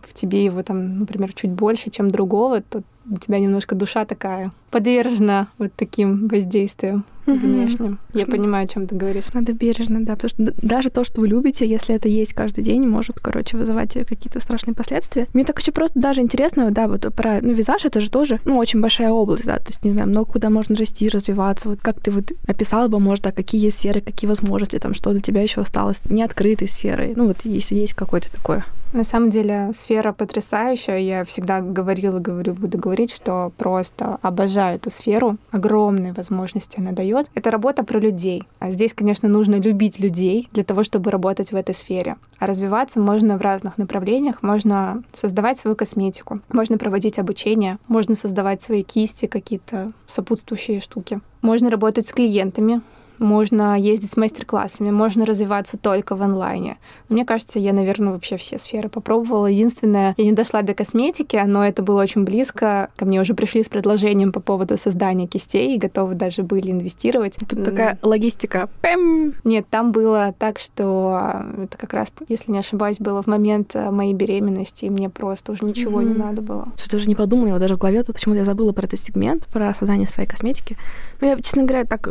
[0.00, 4.50] в тебе его там, например, чуть больше, чем другого, то у тебя немножко душа такая
[4.74, 7.38] подвержена вот таким воздействиям mm-hmm.
[7.38, 7.98] внешним.
[8.12, 9.32] Я понимаю, о чем ты говоришь.
[9.32, 12.84] Надо бережно, да, потому что даже то, что вы любите, если это есть каждый день,
[12.84, 15.28] может, короче, вызывать какие-то страшные последствия.
[15.32, 18.58] Мне так еще просто даже интересно, да, вот про, ну, визаж, это же тоже, ну,
[18.58, 21.68] очень большая область, да, то есть, не знаю, много куда можно расти, развиваться.
[21.68, 25.12] Вот как ты вот описала бы, может, да, какие есть сферы, какие возможности, там, что
[25.12, 28.64] для тебя еще осталось не открытой сферой, ну, вот если есть какое-то такое.
[28.94, 30.98] На самом деле сфера потрясающая.
[30.98, 35.36] Я всегда говорила, говорю, буду говорить, что просто обожаю эту сферу.
[35.50, 37.28] Огромные возможности она дает.
[37.34, 38.44] Это работа про людей.
[38.58, 42.16] А здесь, конечно, нужно любить людей для того, чтобы работать в этой сфере.
[42.38, 44.42] А развиваться можно в разных направлениях.
[44.42, 51.20] Можно создавать свою косметику, можно проводить обучение, можно создавать свои кисти, какие-то сопутствующие штуки.
[51.42, 52.80] Можно работать с клиентами,
[53.18, 56.78] можно ездить с мастер-классами, можно развиваться только в онлайне.
[57.08, 59.46] мне кажется, я, наверное, вообще все сферы попробовала.
[59.46, 62.90] Единственное, я не дошла до косметики, но это было очень близко.
[62.96, 67.36] Ко мне уже пришли с предложением по поводу создания кистей и готовы даже были инвестировать.
[67.48, 68.68] Тут такая логистика.
[68.80, 69.34] Пэм!
[69.44, 73.90] Нет, там было так, что это как раз, если не ошибаюсь, было в момент э,
[73.90, 76.08] моей беременности, и мне просто уже ничего mm-hmm.
[76.08, 76.68] не надо было.
[76.76, 79.74] Что даже не подумала, его даже в голове, почему-то я забыла про этот сегмент, про
[79.74, 80.76] создание своей косметики.
[81.20, 82.08] Ну, я, честно говоря, так,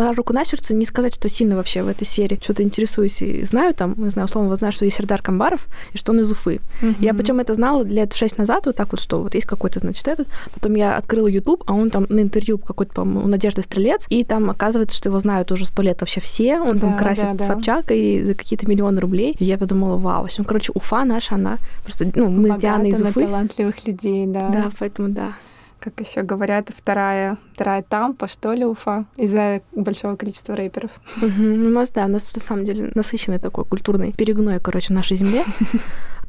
[0.00, 3.20] положа руку руку на сердце, не сказать, что сильно вообще в этой сфере что-то интересуюсь
[3.22, 6.20] и знаю там, не знаю, условно, вот знаю, что есть Сердар Камбаров и что он
[6.20, 6.60] из Уфы.
[6.82, 6.94] Угу.
[7.00, 10.06] Я причем это знала лет шесть назад, вот так вот, что вот есть какой-то, значит,
[10.08, 10.28] этот.
[10.54, 14.50] Потом я открыла YouTube, а он там на интервью какой-то, по-моему, Надежда Стрелец, и там
[14.50, 16.60] оказывается, что его знают уже сто лет вообще все.
[16.60, 17.46] Он да, там красит да, да.
[17.46, 19.36] Собчак и за какие-то миллионы рублей.
[19.38, 22.62] И я подумала, вау, в общем, короче, Уфа наша, она просто, ну, мы Богата с
[22.62, 23.24] Дианой из Уфы.
[23.24, 24.48] талантливых людей, да.
[24.48, 25.34] Да, поэтому да
[25.80, 30.90] как еще говорят, вторая, вторая тампа, что ли, Уфа, из-за большого количества рэперов.
[31.20, 34.96] Ну, у нас, да, у нас на самом деле насыщенный такой культурный перегной, короче, в
[34.96, 35.44] нашей земле.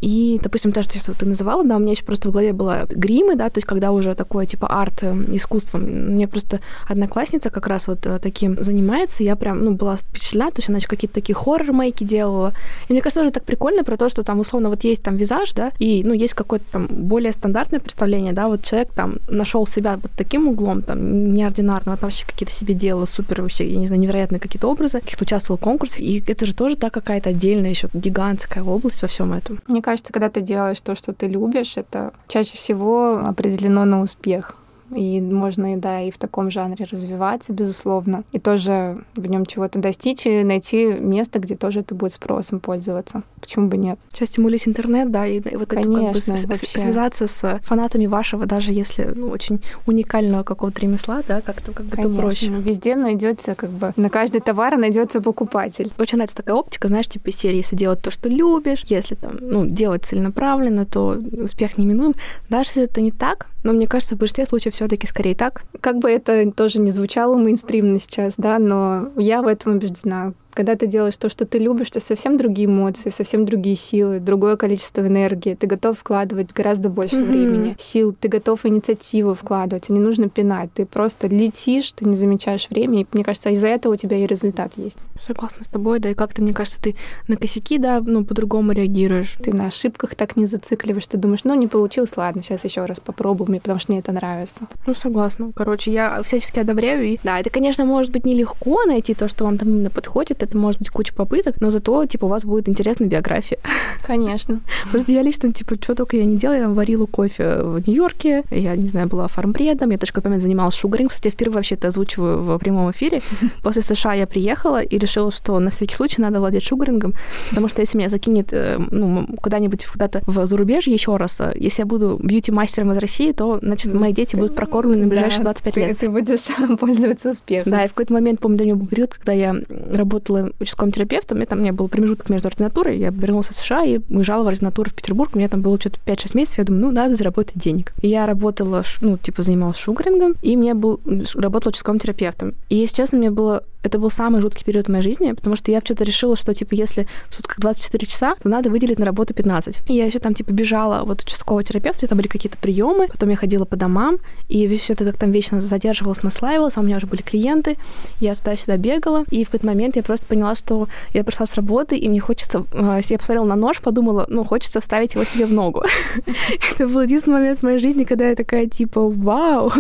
[0.02, 2.54] И, допустим, то, что сейчас вот ты называла, да, у меня еще просто в голове
[2.54, 5.78] было гримы, да, то есть когда уже такое типа арт э, искусство.
[5.78, 10.58] Мне просто одноклассница как раз вот э, таким занимается, я прям, ну, была впечатлена, то
[10.58, 12.54] есть она еще какие-то такие хоррор-мейки делала.
[12.90, 15.54] И мне кажется, тоже так прикольно про то, что там условно вот есть там визаж,
[15.54, 20.00] да, и, ну, есть какое-то там более стандартное представление, да, вот человек там нашел себя
[20.02, 24.02] вот таким углом, там, неординарного, там вообще какие-то себе делала супер вообще, я не знаю,
[24.02, 27.88] невероятные какие-то образы, каких-то участвовал в конкурсах, и это же тоже, да, какая-то отдельная еще
[27.94, 29.60] гигантская область во всем этом.
[29.68, 34.56] Мне кажется, когда ты делаешь то, что ты любишь, это чаще всего определено на успех.
[34.96, 40.26] И можно, да, и в таком жанре развиваться, безусловно, и тоже в нем чего-то достичь
[40.26, 43.24] и найти место, где тоже это будет спросом пользоваться.
[43.40, 44.00] Почему бы нет?
[44.12, 48.72] Сейчас стимулить интернет, да, и вот Конечно, это как бы связаться с фанатами вашего, даже
[48.72, 52.22] если ну, очень уникального какого-то ремесла, да, как-то как бы Конечно.
[52.22, 52.52] проще.
[52.52, 55.92] Везде найдется как бы на каждый товар найдется покупатель.
[55.98, 59.66] Очень нравится такая оптика, знаешь, типа серии, если делать то, что любишь, если там, ну,
[59.66, 62.16] делать целенаправленно, то успех неминуем.
[62.50, 65.64] Даже если это не так, но мне кажется, в большинстве случаев все-таки скорее так.
[65.80, 70.34] Как бы это тоже не звучало мейнстримно сейчас, да, но я в этом убеждена.
[70.54, 74.56] Когда ты делаешь то, что ты любишь, это совсем другие эмоции, совсем другие силы, другое
[74.58, 75.56] количество энергии.
[75.56, 77.30] Ты готов вкладывать гораздо больше mm-hmm.
[77.30, 78.16] времени, сил.
[78.20, 79.90] Ты готов инициативу вкладывать.
[79.90, 80.72] И не нужно пинать.
[80.74, 83.02] Ты просто летишь, ты не замечаешь время.
[83.02, 84.98] И мне кажется, из-за этого у тебя и результат есть.
[85.20, 86.10] Согласна с тобой, да.
[86.10, 86.96] И как-то, мне кажется, ты
[87.28, 89.38] на косяки, да, ну, по-другому реагируешь.
[89.42, 91.08] Ты на ошибках так не зацикливаешь.
[91.08, 94.68] Ты думаешь, ну, не получилось, ладно, сейчас еще раз попробуем, потому что мне это нравится.
[94.86, 95.52] Ну, согласна.
[95.56, 97.06] Короче, я всячески одобряю.
[97.06, 100.52] И да, это, конечно, может быть нелегко найти то, что вам там именно подходит, проект,
[100.52, 103.60] это может быть куча попыток, но зато, типа, у вас будет интересная биография.
[104.06, 104.62] Конечно.
[104.92, 108.76] Просто я лично, типа, что только я не делала, я варила кофе в Нью-Йорке, я,
[108.76, 111.88] не знаю, была фармбредом, я в какой момент занималась шугаринг, кстати, я впервые вообще это
[111.88, 113.22] озвучиваю в прямом эфире.
[113.64, 117.14] После США я приехала и решила, что на всякий случай надо владеть шугарингом,
[117.50, 121.82] потому что если меня закинет э, ну, куда-нибудь куда-то в зарубежье еще раз, э, если
[121.82, 125.76] я буду бьюти-мастером из России, то, значит, мои дети будут прокормлены на ближайшие да, 25
[125.78, 125.98] лет.
[126.00, 126.42] Ты, будешь
[126.80, 127.72] пользоваться успехом.
[127.72, 129.56] Да, и в какой-то момент, помню, до него был период, когда я
[129.92, 133.84] работала участковым терапевтом, и там у меня был промежуток между ординатурой, я вернулась в США
[133.84, 136.82] и уезжала в ординатуру в Петербург, у меня там было что-то 5-6 месяцев, я думаю,
[136.86, 137.94] ну, надо заработать денег.
[138.02, 141.00] И я работала, ну, типа, занималась шугарингом, и мне был,
[141.36, 142.54] работала участковым терапевтом.
[142.70, 145.72] И, если честно, мне было это был самый жуткий период в моей жизни, потому что
[145.72, 149.34] я что-то решила, что, типа, если в сутках 24 часа, то надо выделить на работу
[149.34, 149.82] 15.
[149.88, 153.36] И я еще там, типа, бежала вот участкового терапевта, там были какие-то приемы, потом я
[153.36, 154.20] ходила по домам,
[154.50, 157.78] и все это как там вечно задерживалось, наслаивалось, а у меня уже были клиенты,
[158.20, 161.98] я туда-сюда бегала, и в какой-то момент я просто поняла, что я пришла с работы,
[161.98, 162.66] и мне хочется...
[162.74, 165.84] А, я посмотрела на нож, подумала, ну, хочется вставить его себе в ногу.
[166.72, 169.72] Это был единственный момент в моей жизни, когда я такая, типа, вау,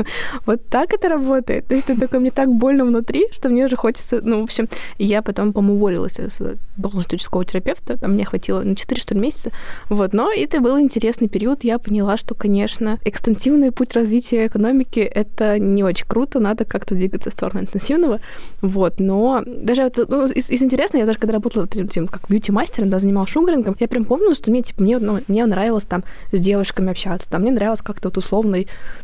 [0.45, 1.67] вот так это работает.
[1.67, 4.69] То есть это такое, мне так больно внутри, что мне уже хочется ну, в общем,
[4.97, 6.39] я потом, по-моему, уволилась с
[6.77, 9.51] должности участкового терапевта, там мне хватило на 4, что ли, месяца,
[9.89, 15.59] вот, но это был интересный период, я поняла, что, конечно, экстенсивный путь развития экономики— это
[15.59, 18.19] не очень круто, надо как-то двигаться в сторону интенсивного,
[18.61, 22.89] вот, но даже ну, из, из интересного, я даже когда работала вот, тем, как бьюти-мастером,
[22.89, 26.39] да, занималась шугарингом, я прям помню, что мне, типа, мне, ну, мне нравилось там с
[26.39, 28.57] девушками общаться, там, мне нравилось как-то вот условно,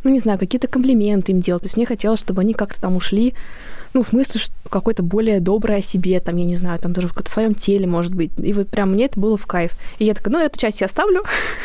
[0.03, 2.95] ну, не знаю, какие-то комплименты им делать, то есть мне хотелось, чтобы они как-то там
[2.95, 3.33] ушли
[3.93, 4.37] ну, смысл
[4.69, 8.13] какой-то более добрый о себе, там, я не знаю, там даже в своем теле, может
[8.13, 8.31] быть.
[8.37, 9.71] И вот прям мне это было в кайф.
[9.97, 11.23] И я такая, ну, эту часть я оставлю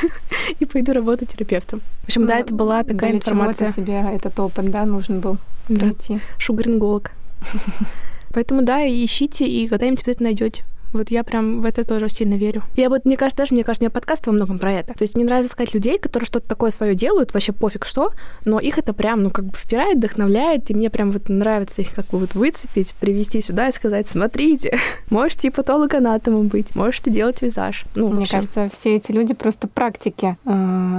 [0.60, 1.80] и пойду работать терапевтом.
[2.02, 3.72] В общем, да, ну, это была такая информация.
[3.72, 5.36] тебе этот опыт, да, нужен был
[5.66, 6.20] пройти.
[6.38, 7.10] Шугаринголог.
[8.33, 10.64] Поэтому, да, ищите, и когда-нибудь обязательно найдете.
[10.93, 12.62] Вот я прям в это тоже сильно верю.
[12.76, 14.93] Я вот, мне кажется, даже, мне кажется, у меня подкаст во многом про это.
[14.93, 18.11] То есть мне нравится искать людей, которые что-то такое свое делают, вообще пофиг что,
[18.45, 21.95] но их это прям, ну, как бы впирает, вдохновляет, и мне прям вот нравится их
[21.95, 24.78] как бы вот выцепить, привести сюда и сказать, смотрите,
[25.11, 27.87] можете и патологоанатомом быть, можете делать визаж.
[27.95, 30.37] Ну, мне кажется, все эти люди просто практики.
[30.45, 30.53] А,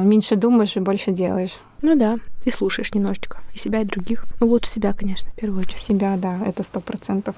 [0.03, 1.59] меньше думаешь и больше делаешь.
[1.85, 3.41] Ну да, и слушаешь немножечко.
[3.53, 4.23] И себя, и других.
[4.39, 5.79] Ну, лучше себя, конечно, в первую очередь.
[5.79, 7.35] Себя, да, это сто процентов.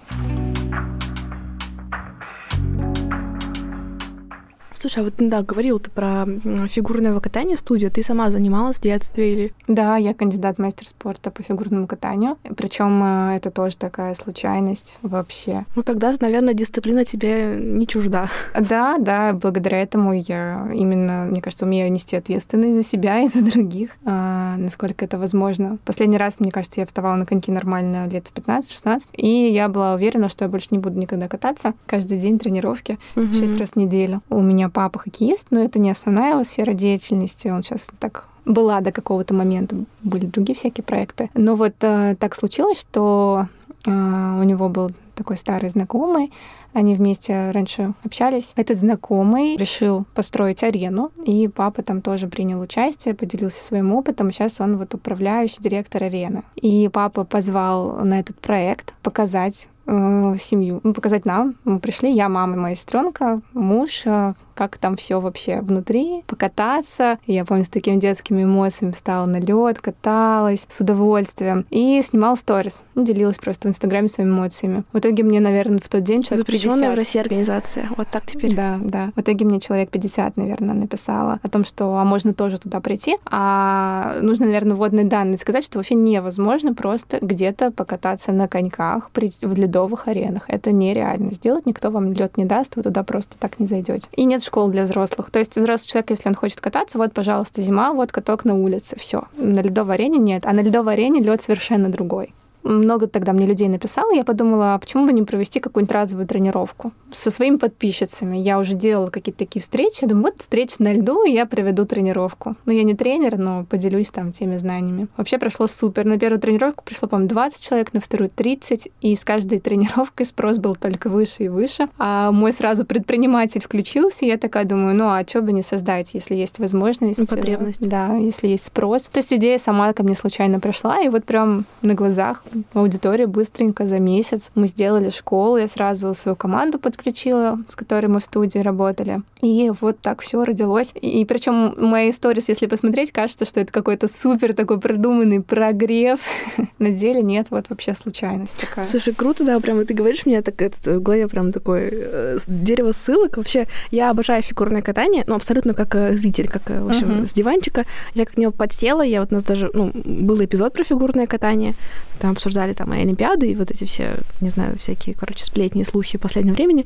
[4.79, 6.25] Слушай, а вот да, говорил ты про
[6.67, 7.91] фигурное катание студию.
[7.91, 9.53] Ты сама занималась в детстве или?
[9.67, 12.37] Да, я кандидат мастер спорта по фигурному катанию.
[12.55, 15.65] Причем э, это тоже такая случайность вообще.
[15.75, 18.29] Ну тогда, наверное, дисциплина тебе не чужда.
[18.53, 23.43] Да, да, благодаря этому я именно, мне кажется, умею нести ответственность за себя и за
[23.43, 25.77] других, а, насколько это возможно.
[25.85, 29.95] Последний раз, мне кажется, я вставала на коньки нормально лет в 15-16, и я была
[29.95, 31.73] уверена, что я больше не буду никогда кататься.
[31.85, 33.33] Каждый день тренировки, угу.
[33.33, 34.21] 6 раз в неделю.
[34.29, 37.47] У меня папа хоккеист, но это не основная его сфера деятельности.
[37.47, 41.29] Он сейчас так была до какого-то момента, были другие всякие проекты.
[41.33, 43.47] Но вот э, так случилось, что
[43.85, 46.31] э, у него был такой старый знакомый,
[46.73, 48.51] они вместе раньше общались.
[48.57, 54.29] Этот знакомый решил построить арену, и папа там тоже принял участие, поделился своим опытом.
[54.31, 56.43] Сейчас он вот управляющий директор арены.
[56.55, 61.55] И папа позвал на этот проект показать э, семью, ну, показать нам.
[61.63, 67.19] Мы пришли, я, мама, моя сестренка, муж, э, как там все вообще внутри, покататься.
[67.27, 72.81] Я помню, с такими детскими эмоциями встала на лед, каталась с удовольствием и снимала сторис.
[72.95, 74.83] Делилась просто в Инстаграме своими эмоциями.
[74.93, 76.93] В итоге мне, наверное, в тот день человек Запрещенная 50...
[76.93, 77.89] в России организация.
[77.97, 78.55] Вот так теперь.
[78.55, 79.11] Да, да.
[79.15, 83.17] В итоге мне человек 50, наверное, написала о том, что а можно тоже туда прийти.
[83.25, 89.53] А нужно, наверное, вводные данные сказать, что вообще невозможно просто где-то покататься на коньках в
[89.57, 90.45] ледовых аренах.
[90.47, 91.65] Это нереально сделать.
[91.65, 94.07] Никто вам лед не даст, вы туда просто так не зайдете.
[94.13, 95.31] И нет школ для взрослых.
[95.31, 98.95] То есть взрослый человек, если он хочет кататься, вот, пожалуйста, зима, вот каток на улице,
[98.99, 99.23] все.
[99.37, 100.45] На ледовой арене нет.
[100.45, 102.33] А на ледовой арене лед совершенно другой
[102.65, 106.91] много тогда мне людей написало, я подумала, а почему бы не провести какую-нибудь разовую тренировку
[107.13, 108.37] со своими подписчицами.
[108.37, 111.85] Я уже делала какие-то такие встречи, я думаю, вот встреча на льду, и я проведу
[111.85, 112.55] тренировку.
[112.65, 115.07] Ну, я не тренер, но поделюсь там теми знаниями.
[115.17, 116.05] Вообще прошло супер.
[116.05, 120.57] На первую тренировку пришло, по-моему, 20 человек, на вторую 30, и с каждой тренировкой спрос
[120.57, 121.87] был только выше и выше.
[121.97, 126.13] А мой сразу предприниматель включился, и я такая думаю, ну, а что бы не создать,
[126.13, 127.19] если есть возможность.
[127.19, 127.87] И потребность.
[127.87, 129.03] Да, если есть спрос.
[129.03, 132.43] То есть идея сама ко мне случайно пришла, и вот прям на глазах
[132.73, 134.43] аудиторию быстренько за месяц.
[134.55, 139.21] Мы сделали школу, я сразу свою команду подключила, с которой мы в студии работали.
[139.41, 140.91] И вот так все родилось.
[140.95, 146.19] И, и причем мои сторис, если посмотреть, кажется, что это какой-то супер такой продуманный прогрев.
[146.79, 148.85] На деле нет, вот вообще случайность такая.
[148.85, 152.91] Слушай, круто, да, прям ты говоришь, мне так это, в голове прям такое э, дерево
[152.91, 153.37] ссылок.
[153.37, 157.25] Вообще, я обожаю фигурное катание, ну, абсолютно как э, зритель, как, э, в общем, uh-huh.
[157.25, 157.85] с диванчика.
[158.13, 161.25] Я как к него подсела, я вот у нас даже, ну, был эпизод про фигурное
[161.25, 161.73] катание,
[162.19, 165.85] там обсуждали там и Олимпиаду, и вот эти все, не знаю, всякие, короче, сплетни и
[165.85, 166.85] слухи последнего времени.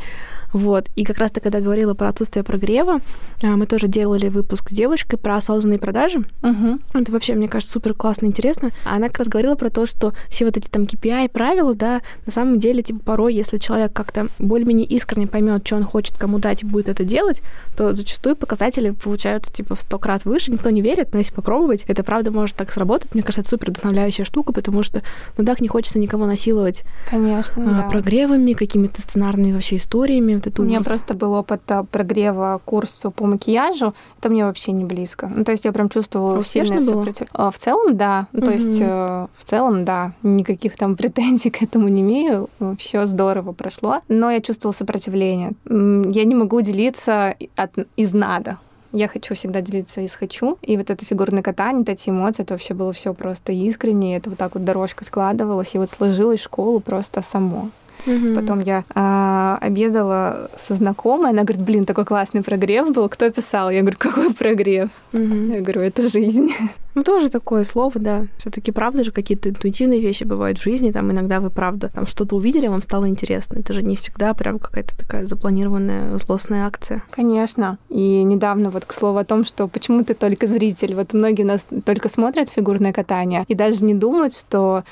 [0.54, 0.88] Вот.
[0.96, 3.02] И как раз ты, когда говорила про отсутствие прогрева,
[3.44, 6.26] мы тоже делали выпуск с девушкой про осознанные продажи.
[6.42, 6.82] Uh-huh.
[6.94, 8.72] Это вообще, мне кажется, супер классно интересно.
[8.84, 12.32] Она как раз говорила про то, что все вот эти там KPI правила, да, на
[12.32, 16.64] самом деле, типа, порой, если человек как-то более-менее искренне поймет, что он хочет кому дать
[16.64, 17.44] и будет это делать,
[17.78, 20.52] то зачастую показатели получаются, типа, в сто крат выше.
[20.52, 23.14] Никто не верит, но если попробовать, это правда может так сработать.
[23.14, 25.04] Мне кажется, это супер вдохновляющая штука, потому что,
[25.40, 26.84] ну так, не хочется никого насиловать.
[27.10, 27.90] Конечно, а, да.
[27.90, 30.36] Прогревами, какими-то сценарными вообще историями.
[30.36, 33.94] Вот это У меня просто был опыт а, прогрева курсу по макияжу.
[34.20, 35.32] Это мне вообще не близко.
[35.34, 37.30] Ну, то есть я прям чувствовала сильное сопротивление.
[37.34, 38.28] А, в целом, да.
[38.34, 40.12] Ну, то есть э, в целом, да.
[40.24, 42.50] Никаких там претензий к этому не имею.
[42.78, 44.02] Все здорово прошло.
[44.10, 45.54] Но я чувствовала сопротивление.
[45.66, 48.58] Я не могу делиться от, из надо.
[48.92, 50.58] Я хочу всегда делиться из хочу.
[50.62, 54.18] И вот это фигурное катание, эти эмоции, это вообще было все просто искренне.
[54.18, 57.70] Это вот так вот дорожка складывалась, и вот сложилась школу просто само.
[58.06, 58.36] Угу.
[58.36, 63.70] Потом я а, обедала со знакомой, она говорит, блин, такой классный прогрев был, кто писал?
[63.70, 64.90] Я говорю, какой прогрев?
[65.14, 65.54] Угу.
[65.54, 66.54] Я говорю, это жизнь.
[66.96, 68.26] Ну, тоже такое слово, да.
[68.40, 70.92] все таки правда же, какие-то интуитивные вещи бывают в жизни.
[70.92, 73.60] Там иногда вы, правда, там что-то увидели, вам стало интересно.
[73.60, 77.04] Это же не всегда прям какая-то такая запланированная злостная акция.
[77.12, 77.78] Конечно.
[77.90, 80.96] И недавно вот к слову о том, что почему ты только зритель.
[80.96, 84.84] Вот многие нас только смотрят фигурное катание и даже не думают, что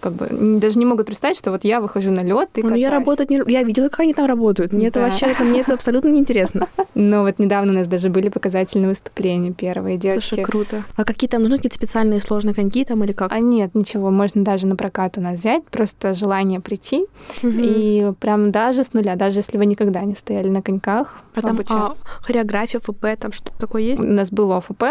[0.00, 2.90] как бы даже не могут представить, что вот я выхожу на лед и ну, я
[2.90, 3.40] работать не...
[3.46, 4.72] Я видела, как они там работают.
[4.72, 5.00] Мне да.
[5.00, 6.68] это вообще, это, мне это абсолютно неинтересно.
[6.94, 10.28] Но вот недавно у нас даже были показательные выступления первые девочки.
[10.28, 10.84] Слушай, круто.
[10.96, 13.32] А какие там нужны какие-то специальные сложные коньки там или как?
[13.32, 17.06] А нет, ничего, можно даже на прокат у нас взять, просто желание прийти.
[17.42, 17.48] Угу.
[17.48, 21.14] И прям даже с нуля, даже если вы никогда не стояли на коньках.
[21.34, 24.00] А там а, хореография, ФП, там что-то такое есть?
[24.00, 24.84] У нас было ФП,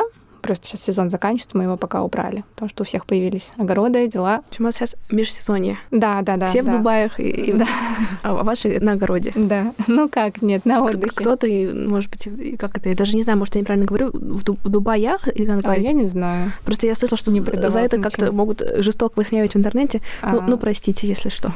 [0.43, 4.41] Просто сейчас сезон заканчивается, мы его пока убрали, потому что у всех появились огороды, дела.
[4.49, 5.77] Почему сейчас межсезонье?
[5.89, 6.47] Да, да, да.
[6.47, 6.73] Все да.
[6.73, 7.65] в Дубаях, и, и да.
[8.23, 9.31] а ваши на огороде.
[9.35, 9.73] Да.
[9.87, 11.15] Ну как, нет, на отдыхе.
[11.15, 14.59] Кто-то, может быть, как это, я даже не знаю, может, я неправильно говорю, в, Дуб-
[14.61, 15.65] в Дубаях или говорить?
[15.65, 16.51] А, я не знаю.
[16.65, 20.01] Просто я слышала, что не за это как-то могут жестоко высмеивать в интернете.
[20.21, 21.53] Ну, ну, простите, если что.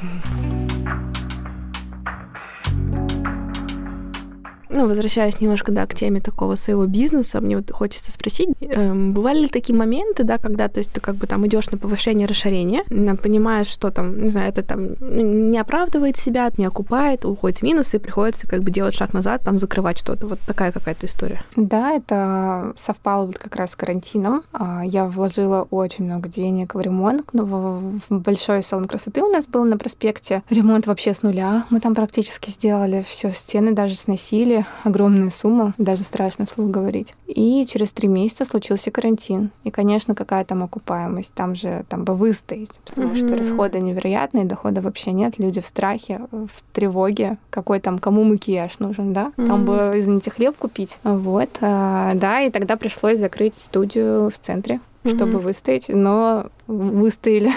[4.69, 9.41] Ну, возвращаясь немножко, да, к теме такого своего бизнеса, мне вот хочется спросить, э, бывали
[9.41, 12.83] ли такие моменты, да, когда, то есть ты как бы там идешь на повышение расширения,
[13.17, 17.93] понимаешь, что там, не знаю, это там не оправдывает себя, не окупает, уходит в минус,
[17.93, 20.27] и приходится как бы делать шаг назад, там закрывать что-то.
[20.27, 21.41] Вот такая какая-то история.
[21.55, 24.43] Да, это совпало вот как раз с карантином.
[24.53, 29.47] А, я вложила очень много денег в ремонт, ну, в большой салон красоты у нас
[29.47, 30.43] был на проспекте.
[30.49, 31.65] Ремонт вообще с нуля.
[31.69, 37.13] Мы там практически сделали все, стены даже сносили, огромная сумма, даже страшно вслух говорить.
[37.27, 39.51] И через три месяца случился карантин.
[39.63, 41.33] И, конечно, какая там окупаемость?
[41.33, 43.27] Там же там бы выстоять, потому mm-hmm.
[43.27, 47.37] что расходы невероятные, дохода вообще нет, люди в страхе, в тревоге.
[47.49, 49.31] Какой там, кому макияж нужен, да?
[49.37, 49.47] Mm-hmm.
[49.47, 50.97] Там бы, извините, хлеб купить.
[51.03, 55.15] Вот, а, да, и тогда пришлось закрыть студию в центре, mm-hmm.
[55.15, 57.51] чтобы выстоять, но выстояли.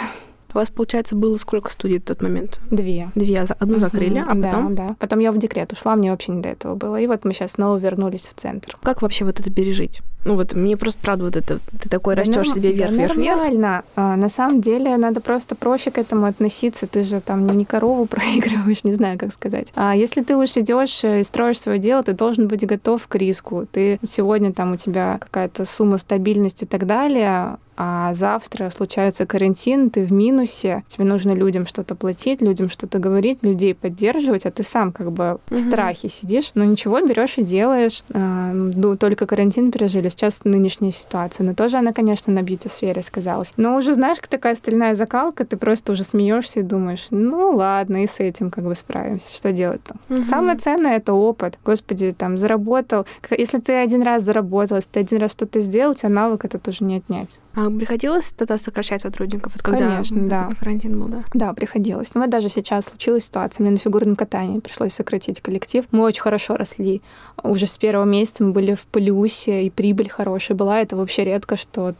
[0.53, 2.61] У вас, получается, было сколько студий в тот момент?
[2.71, 3.11] Две.
[3.15, 3.41] Две.
[3.41, 4.75] Одну закрыли, а потом?
[4.75, 4.97] Да, да.
[4.99, 7.01] Потом я в декрет ушла, мне вообще не до этого было.
[7.01, 8.77] И вот мы сейчас снова вернулись в центр.
[8.83, 10.01] Как вообще вот это пережить?
[10.25, 13.17] Ну вот мне просто правда вот это ты такой да растешь себе вверх, да вверх,
[13.17, 13.37] вверх.
[13.39, 13.85] Нормально.
[13.97, 16.87] А, на самом деле надо просто проще к этому относиться.
[16.87, 19.73] Ты же там не корову проигрываешь, не знаю, как сказать.
[19.75, 23.67] А если ты уж идешь и строишь свое дело, ты должен быть готов к риску.
[23.71, 29.89] Ты сегодня там у тебя какая-то сумма стабильности и так далее, а завтра случается карантин,
[29.89, 34.63] ты в минусе, тебе нужно людям что-то платить, людям что-то говорить, людей поддерживать, а ты
[34.63, 38.03] сам как бы в страхе сидишь, но ничего берешь и делаешь.
[38.13, 43.55] А, ну, только карантин пережили, сейчас нынешняя ситуация, но тоже она, конечно, на бьюти-сфере сказалась.
[43.57, 48.03] Но уже знаешь, как такая стальная закалка, ты просто уже смеешься и думаешь, ну ладно,
[48.03, 49.97] и с этим как бы справимся, что делать-то.
[50.15, 50.25] Угу.
[50.25, 51.59] Самое ценное это опыт.
[51.65, 53.07] Господи, там заработал.
[53.31, 56.59] Если ты один раз заработал, если ты один раз что-то сделал, у тебя навык это
[56.59, 57.31] тоже не отнять.
[57.55, 59.55] А приходилось тогда сокращать сотрудников?
[59.55, 60.49] Вот когда Конечно, да.
[60.59, 61.25] карантин был, да?
[61.35, 62.15] Да, приходилось.
[62.15, 63.63] Но вот даже сейчас случилась ситуация.
[63.63, 65.85] Мне на фигурном катании пришлось сократить коллектив.
[65.91, 67.03] Мы очень хорошо росли.
[67.43, 70.81] Уже с первого месяца мы были в плюсе, и прибыль хорошая была.
[70.81, 71.95] Это вообще редко, что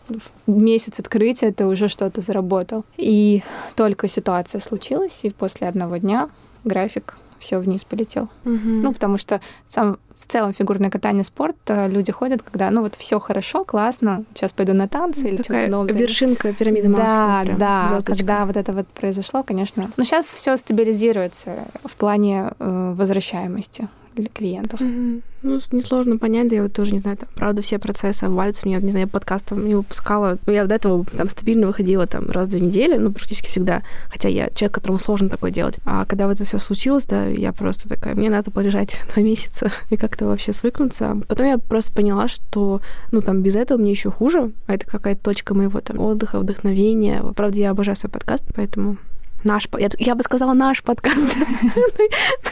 [0.47, 2.85] в месяц открытия ты уже что-то заработал.
[2.97, 3.43] И
[3.75, 6.31] только ситуация случилась, и после одного дня
[6.65, 8.29] график все вниз полетел.
[8.45, 8.55] Угу.
[8.55, 12.95] Ну, потому что сам в целом фигурное катание спорт э, люди ходят, когда ну вот
[12.97, 15.93] все хорошо, классно, сейчас пойду на танцы или что-то новое.
[15.93, 18.13] Вершинка пирамиды Да, Маслоу, да, звездочка.
[18.13, 19.91] когда вот это вот произошло, конечно.
[19.97, 24.81] Но сейчас все стабилизируется в плане э, возвращаемости для клиентов.
[24.81, 25.23] Мгм.
[25.43, 28.67] Ну, несложно понять, да я вот тоже не знаю, там, правда, все процессы обваливаются.
[28.67, 30.37] Меня, не знаю, я подкастом не выпускала.
[30.47, 33.83] Ну, я до этого там стабильно выходила там раз в две недели, ну, практически всегда.
[34.11, 35.77] Хотя я человек, которому сложно такое делать.
[35.87, 39.73] А когда вот это все случилось, да, я просто такая, мне надо полежать два месяца
[39.89, 41.17] и как-то вообще свыкнуться.
[41.27, 44.53] Потом я просто поняла, что, ну, там, без этого мне еще хуже.
[44.67, 47.23] А это какая-то точка моего там отдыха, вдохновения.
[47.35, 48.99] Правда, я обожаю свой подкаст, поэтому
[49.45, 51.19] наш, я, я бы сказала наш подкаст.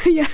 [0.05, 0.27] Но я,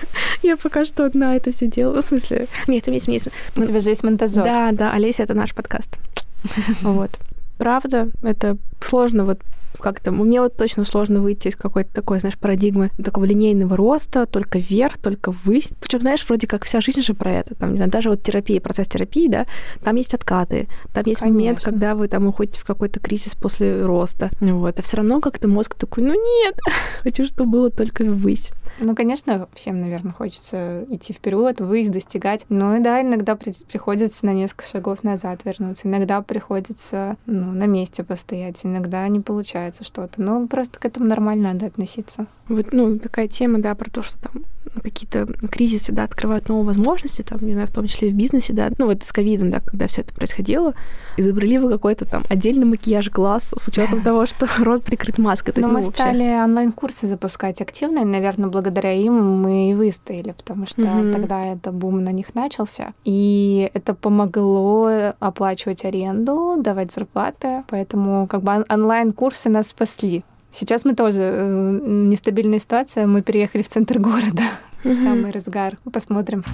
[0.43, 1.97] я пока что одна это все делаю.
[1.97, 3.29] Ну, в смысле, нет, есть, есть.
[3.57, 4.45] У тебя же есть монтажер.
[4.45, 5.97] Да, да, Олеся, это наш подкаст.
[6.83, 7.11] Вот.
[7.57, 9.39] Правда, это сложно вот
[9.79, 10.13] как-то...
[10.13, 14.99] Мне вот точно сложно выйти из какой-то такой, знаешь, парадигмы такого линейного роста, только вверх,
[14.99, 15.69] только ввысь.
[15.81, 17.55] Причем, знаешь, вроде как вся жизнь же про это.
[17.55, 19.47] Там, не знаю, даже вот терапия, процесс терапии, да,
[19.83, 21.73] там есть откаты, там есть момент, Конечно.
[21.73, 24.31] когда вы там уходите в какой-то кризис после роста.
[24.41, 24.79] Вот.
[24.79, 26.59] А все равно как-то мозг такой, ну нет,
[27.03, 28.51] хочу, чтобы было только ввысь.
[28.79, 32.45] Ну, конечно, всем, наверное, хочется идти вперед, выйти, достигать.
[32.49, 35.87] Но и да, иногда при- приходится на несколько шагов назад вернуться.
[35.87, 38.59] Иногда приходится ну, на месте постоять.
[38.65, 40.21] Иногда не получается что-то.
[40.21, 42.27] Но просто к этому нормально надо относиться.
[42.49, 44.45] Вот, ну, такая тема, да, про то, что там
[44.81, 48.53] какие-то кризисы, да, открывают новые возможности, там, не знаю, в том числе и в бизнесе,
[48.53, 50.75] да, ну, вот с ковидом, да, когда все это происходило,
[51.17, 55.53] изобрели вы какой-то там отдельный макияж глаз с учетом того, что рот прикрыт маской.
[55.53, 59.71] То Но есть, мы ну, вообще- стали онлайн-курсы запускать активно, и, наверное, благодаря им мы
[59.71, 61.13] и выстояли, потому что Мгм.
[61.13, 62.93] тогда это бум на них начался.
[63.05, 70.25] И это помогло оплачивать аренду, давать зарплаты, поэтому как бы он- онлайн-курсы нас спасли.
[70.57, 74.45] Сейчас мы тоже э, нестабильная ситуация, мы переехали в центр города
[74.85, 75.03] в Мгм.
[75.03, 75.79] самый разгар.
[75.93, 76.45] Посмотрим.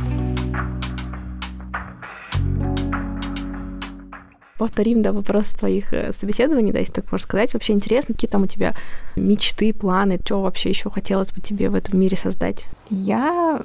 [4.57, 7.53] Повторим, да, вопрос твоих э, собеседований, да, если так можно сказать.
[7.53, 8.75] Вообще интересно, какие там у тебя
[9.17, 12.65] мечты, планы, что вообще еще хотелось бы тебе в этом мире создать?
[12.89, 13.61] Я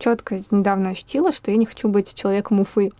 [0.00, 2.90] четко недавно ощутила, что я не хочу быть человеком Уфы.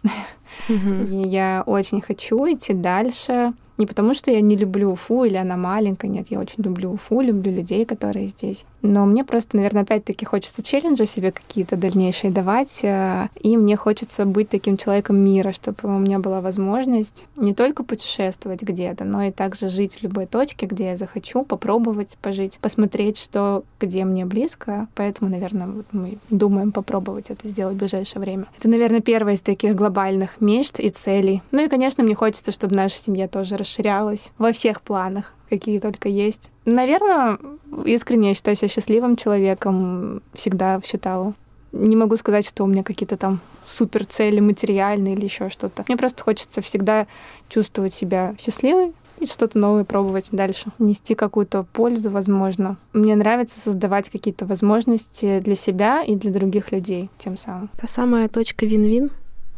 [0.68, 3.52] И я очень хочу идти дальше.
[3.78, 7.20] Не потому, что я не люблю Уфу или она маленькая, нет, я очень люблю Уфу,
[7.20, 8.64] люблю людей, которые здесь.
[8.82, 14.24] Но мне просто, наверное, опять-таки хочется челленджи себе какие-то дальнейшие давать, э, и мне хочется
[14.24, 19.30] быть таким человеком мира, чтобы у меня была возможность не только путешествовать где-то, но и
[19.30, 24.88] также жить в любой точке, где я захочу, попробовать пожить, посмотреть, что где мне близко.
[24.94, 28.46] Поэтому, наверное, вот мы думаем попробовать это сделать в ближайшее время.
[28.58, 31.42] Это, наверное, первая из таких глобальных мечт и целей.
[31.52, 36.08] Ну и, конечно, мне хочется, чтобы наша семья тоже расширялась во всех планах какие только
[36.10, 36.50] есть.
[36.66, 37.38] Наверное,
[37.86, 41.32] искренне я считаю себя счастливым человеком, всегда считала.
[41.72, 45.84] Не могу сказать, что у меня какие-то там супер цели материальные или еще что-то.
[45.88, 47.06] Мне просто хочется всегда
[47.48, 50.66] чувствовать себя счастливой и что-то новое пробовать дальше.
[50.78, 52.76] Нести какую-то пользу, возможно.
[52.92, 57.70] Мне нравится создавать какие-то возможности для себя и для других людей тем самым.
[57.80, 59.10] Та самая точка вин-вин,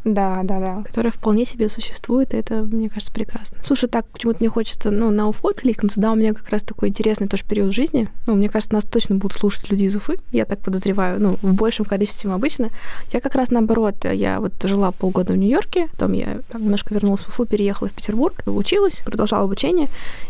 [0.05, 0.83] Да, да, да.
[0.83, 3.59] которая вполне себе существует, и это, мне кажется, прекрасно.
[3.65, 6.89] Слушай, так, почему-то мне хочется, ну, на Уфу откликнуться, да, у меня как раз такой
[6.89, 8.09] интересный тоже период жизни.
[8.27, 11.55] Ну, мне кажется, нас точно будут слушать люди из Уфы, я так подозреваю, ну, в
[11.55, 12.71] большем количестве, чем обычно.
[13.13, 17.21] Я как раз наоборот, я вот жила полгода в Нью-Йорке, потом я там немножко вернулась
[17.21, 19.89] в Уфу, переехала в Петербург, училась, продолжала обучение,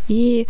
[0.08, 0.46] и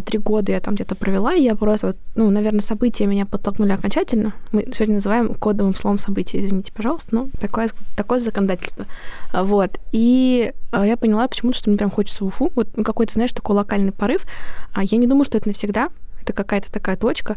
[0.00, 3.72] три года я там где-то провела, и я просто, вот, ну, наверное, события меня подтолкнули
[3.72, 4.32] окончательно.
[4.50, 8.86] Мы сегодня называем кодовым словом события, извините, пожалуйста, но такое, такое законодательство.
[9.32, 9.78] А, Вот.
[9.92, 12.50] И а, я поняла почему-то, что мне прям хочется в Уфу.
[12.54, 14.24] Вот ну, какой-то, знаешь, такой локальный порыв.
[14.72, 15.90] А я не думаю, что это навсегда.
[16.24, 17.36] Это какая-то такая точка.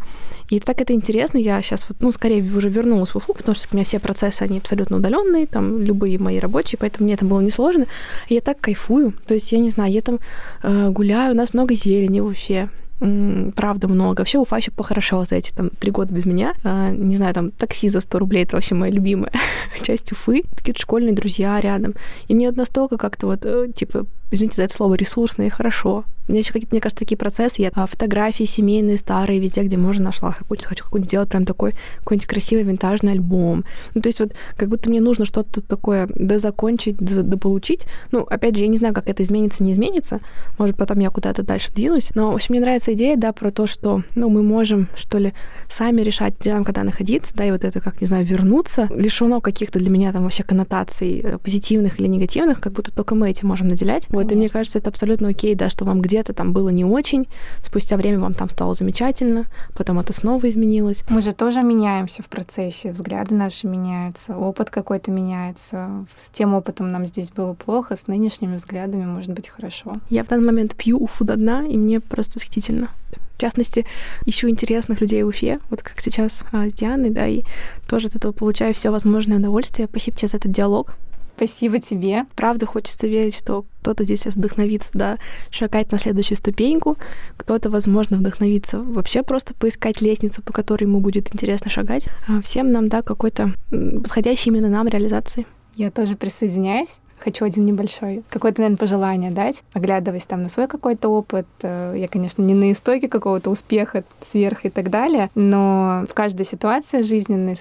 [0.49, 1.37] И так это интересно.
[1.37, 4.41] Я сейчас вот, ну, скорее уже вернулась в Уфу, потому что у меня все процессы,
[4.43, 7.85] они абсолютно удаленные, там, любые мои рабочие, поэтому мне это было несложно.
[8.29, 9.13] И я так кайфую.
[9.27, 10.19] То есть, я не знаю, я там
[10.63, 12.69] э, гуляю, у нас много зелени в Уфе.
[12.99, 14.21] Правда много.
[14.21, 16.55] Вообще Уфа еще похорошела за эти там три года без меня.
[16.63, 19.31] А, не знаю, там такси за 100 рублей, это вообще моя любимая
[19.83, 20.43] часть Уфы.
[20.55, 21.93] Какие-то школьные друзья рядом.
[22.27, 26.05] И мне вот настолько как-то вот, э, типа, извините за это слово, ресурсно и хорошо.
[26.27, 27.61] У меня еще какие-то, мне кажется, такие процессы.
[27.61, 30.35] Я а, фотографии семейные, старые, везде, где можно, нашла.
[30.49, 33.63] Хочу, хочу какой-нибудь сделать прям такой какой-нибудь красивый винтажный альбом.
[33.93, 37.85] Ну, то есть вот как будто мне нужно что-то такое дозакончить, дополучить.
[38.11, 40.19] Ну, опять же, я не знаю, как это изменится, не изменится.
[40.57, 42.09] Может, потом я куда-то дальше двинусь.
[42.13, 45.33] Но, в общем, мне нравится идея, да, про то, что, ну, мы можем, что ли,
[45.69, 49.39] сами решать, где нам когда находиться, да, и вот это, как, не знаю, вернуться, лишено
[49.39, 53.47] каких-то для меня там вообще коннотаций э, позитивных или негативных, как будто только мы этим
[53.47, 54.07] можем наделять.
[54.17, 54.29] Конечно.
[54.29, 56.83] Вот, и мне кажется, это абсолютно окей, да, что вам где где-то там было не
[56.83, 57.27] очень,
[57.61, 59.45] спустя время вам там стало замечательно,
[59.75, 61.03] потом это снова изменилось.
[61.09, 66.07] Мы же тоже меняемся в процессе, взгляды наши меняются, опыт какой-то меняется.
[66.15, 69.93] С тем опытом нам здесь было плохо, с нынешними взглядами может быть хорошо.
[70.09, 72.89] Я в данный момент пью уфу до дна, и мне просто восхитительно.
[73.35, 73.85] В частности,
[74.25, 77.43] ищу интересных людей в Уфе, вот как сейчас а, с Дианой, да, и
[77.87, 79.87] тоже от этого получаю все возможное удовольствие.
[79.87, 80.95] Спасибо тебе за этот диалог.
[81.37, 82.25] Спасибо тебе.
[82.35, 85.17] Правда, хочется верить, что кто-то здесь вдохновится, да,
[85.51, 86.97] шагать на следующую ступеньку,
[87.37, 92.07] кто-то, возможно, вдохновится вообще просто поискать лестницу, по которой ему будет интересно шагать.
[92.27, 95.45] А всем нам, да, какой-то подходящий именно нам реализации.
[95.75, 101.09] Я тоже присоединяюсь хочу один небольшой, какое-то, наверное, пожелание дать, оглядываясь там на свой какой-то
[101.09, 101.47] опыт.
[101.61, 106.45] Э, я, конечно, не на истоке какого-то успеха сверх и так далее, но в каждой
[106.45, 107.57] ситуации жизненной,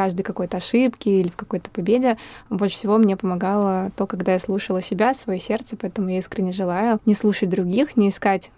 [0.00, 2.16] каждой какой-то ошибке или в какой-то победе.
[2.48, 7.00] Больше всего мне помогало то, когда я слушала себя, свое сердце, поэтому я искренне желаю
[7.04, 8.50] не слушать других, не искать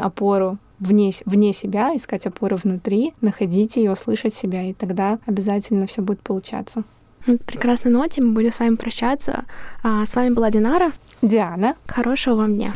[0.00, 6.00] опору вне, вне себя, искать опору внутри, находить ее, слышать себя, и тогда обязательно все
[6.00, 6.84] будет получаться.
[7.24, 9.46] Прекрасной ноте мы будем с вами прощаться.
[9.82, 10.92] А, с вами была Динара.
[11.22, 11.74] Диана.
[11.88, 12.72] Хорошего вам дня.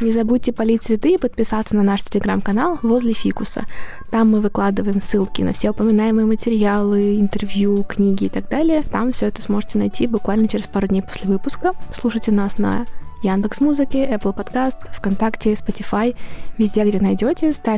[0.00, 3.64] Не забудьте полить цветы и подписаться на наш телеграм-канал «Возле фикуса».
[4.10, 8.82] Там мы выкладываем ссылки на все упоминаемые материалы, интервью, книги и так далее.
[8.82, 11.72] Там все это сможете найти буквально через пару дней после выпуска.
[11.98, 12.86] Слушайте нас на
[13.22, 16.14] Яндекс Музыки, Apple Podcast, ВКонтакте, Spotify,
[16.58, 17.52] везде, где найдете.
[17.54, 17.74] Ставьте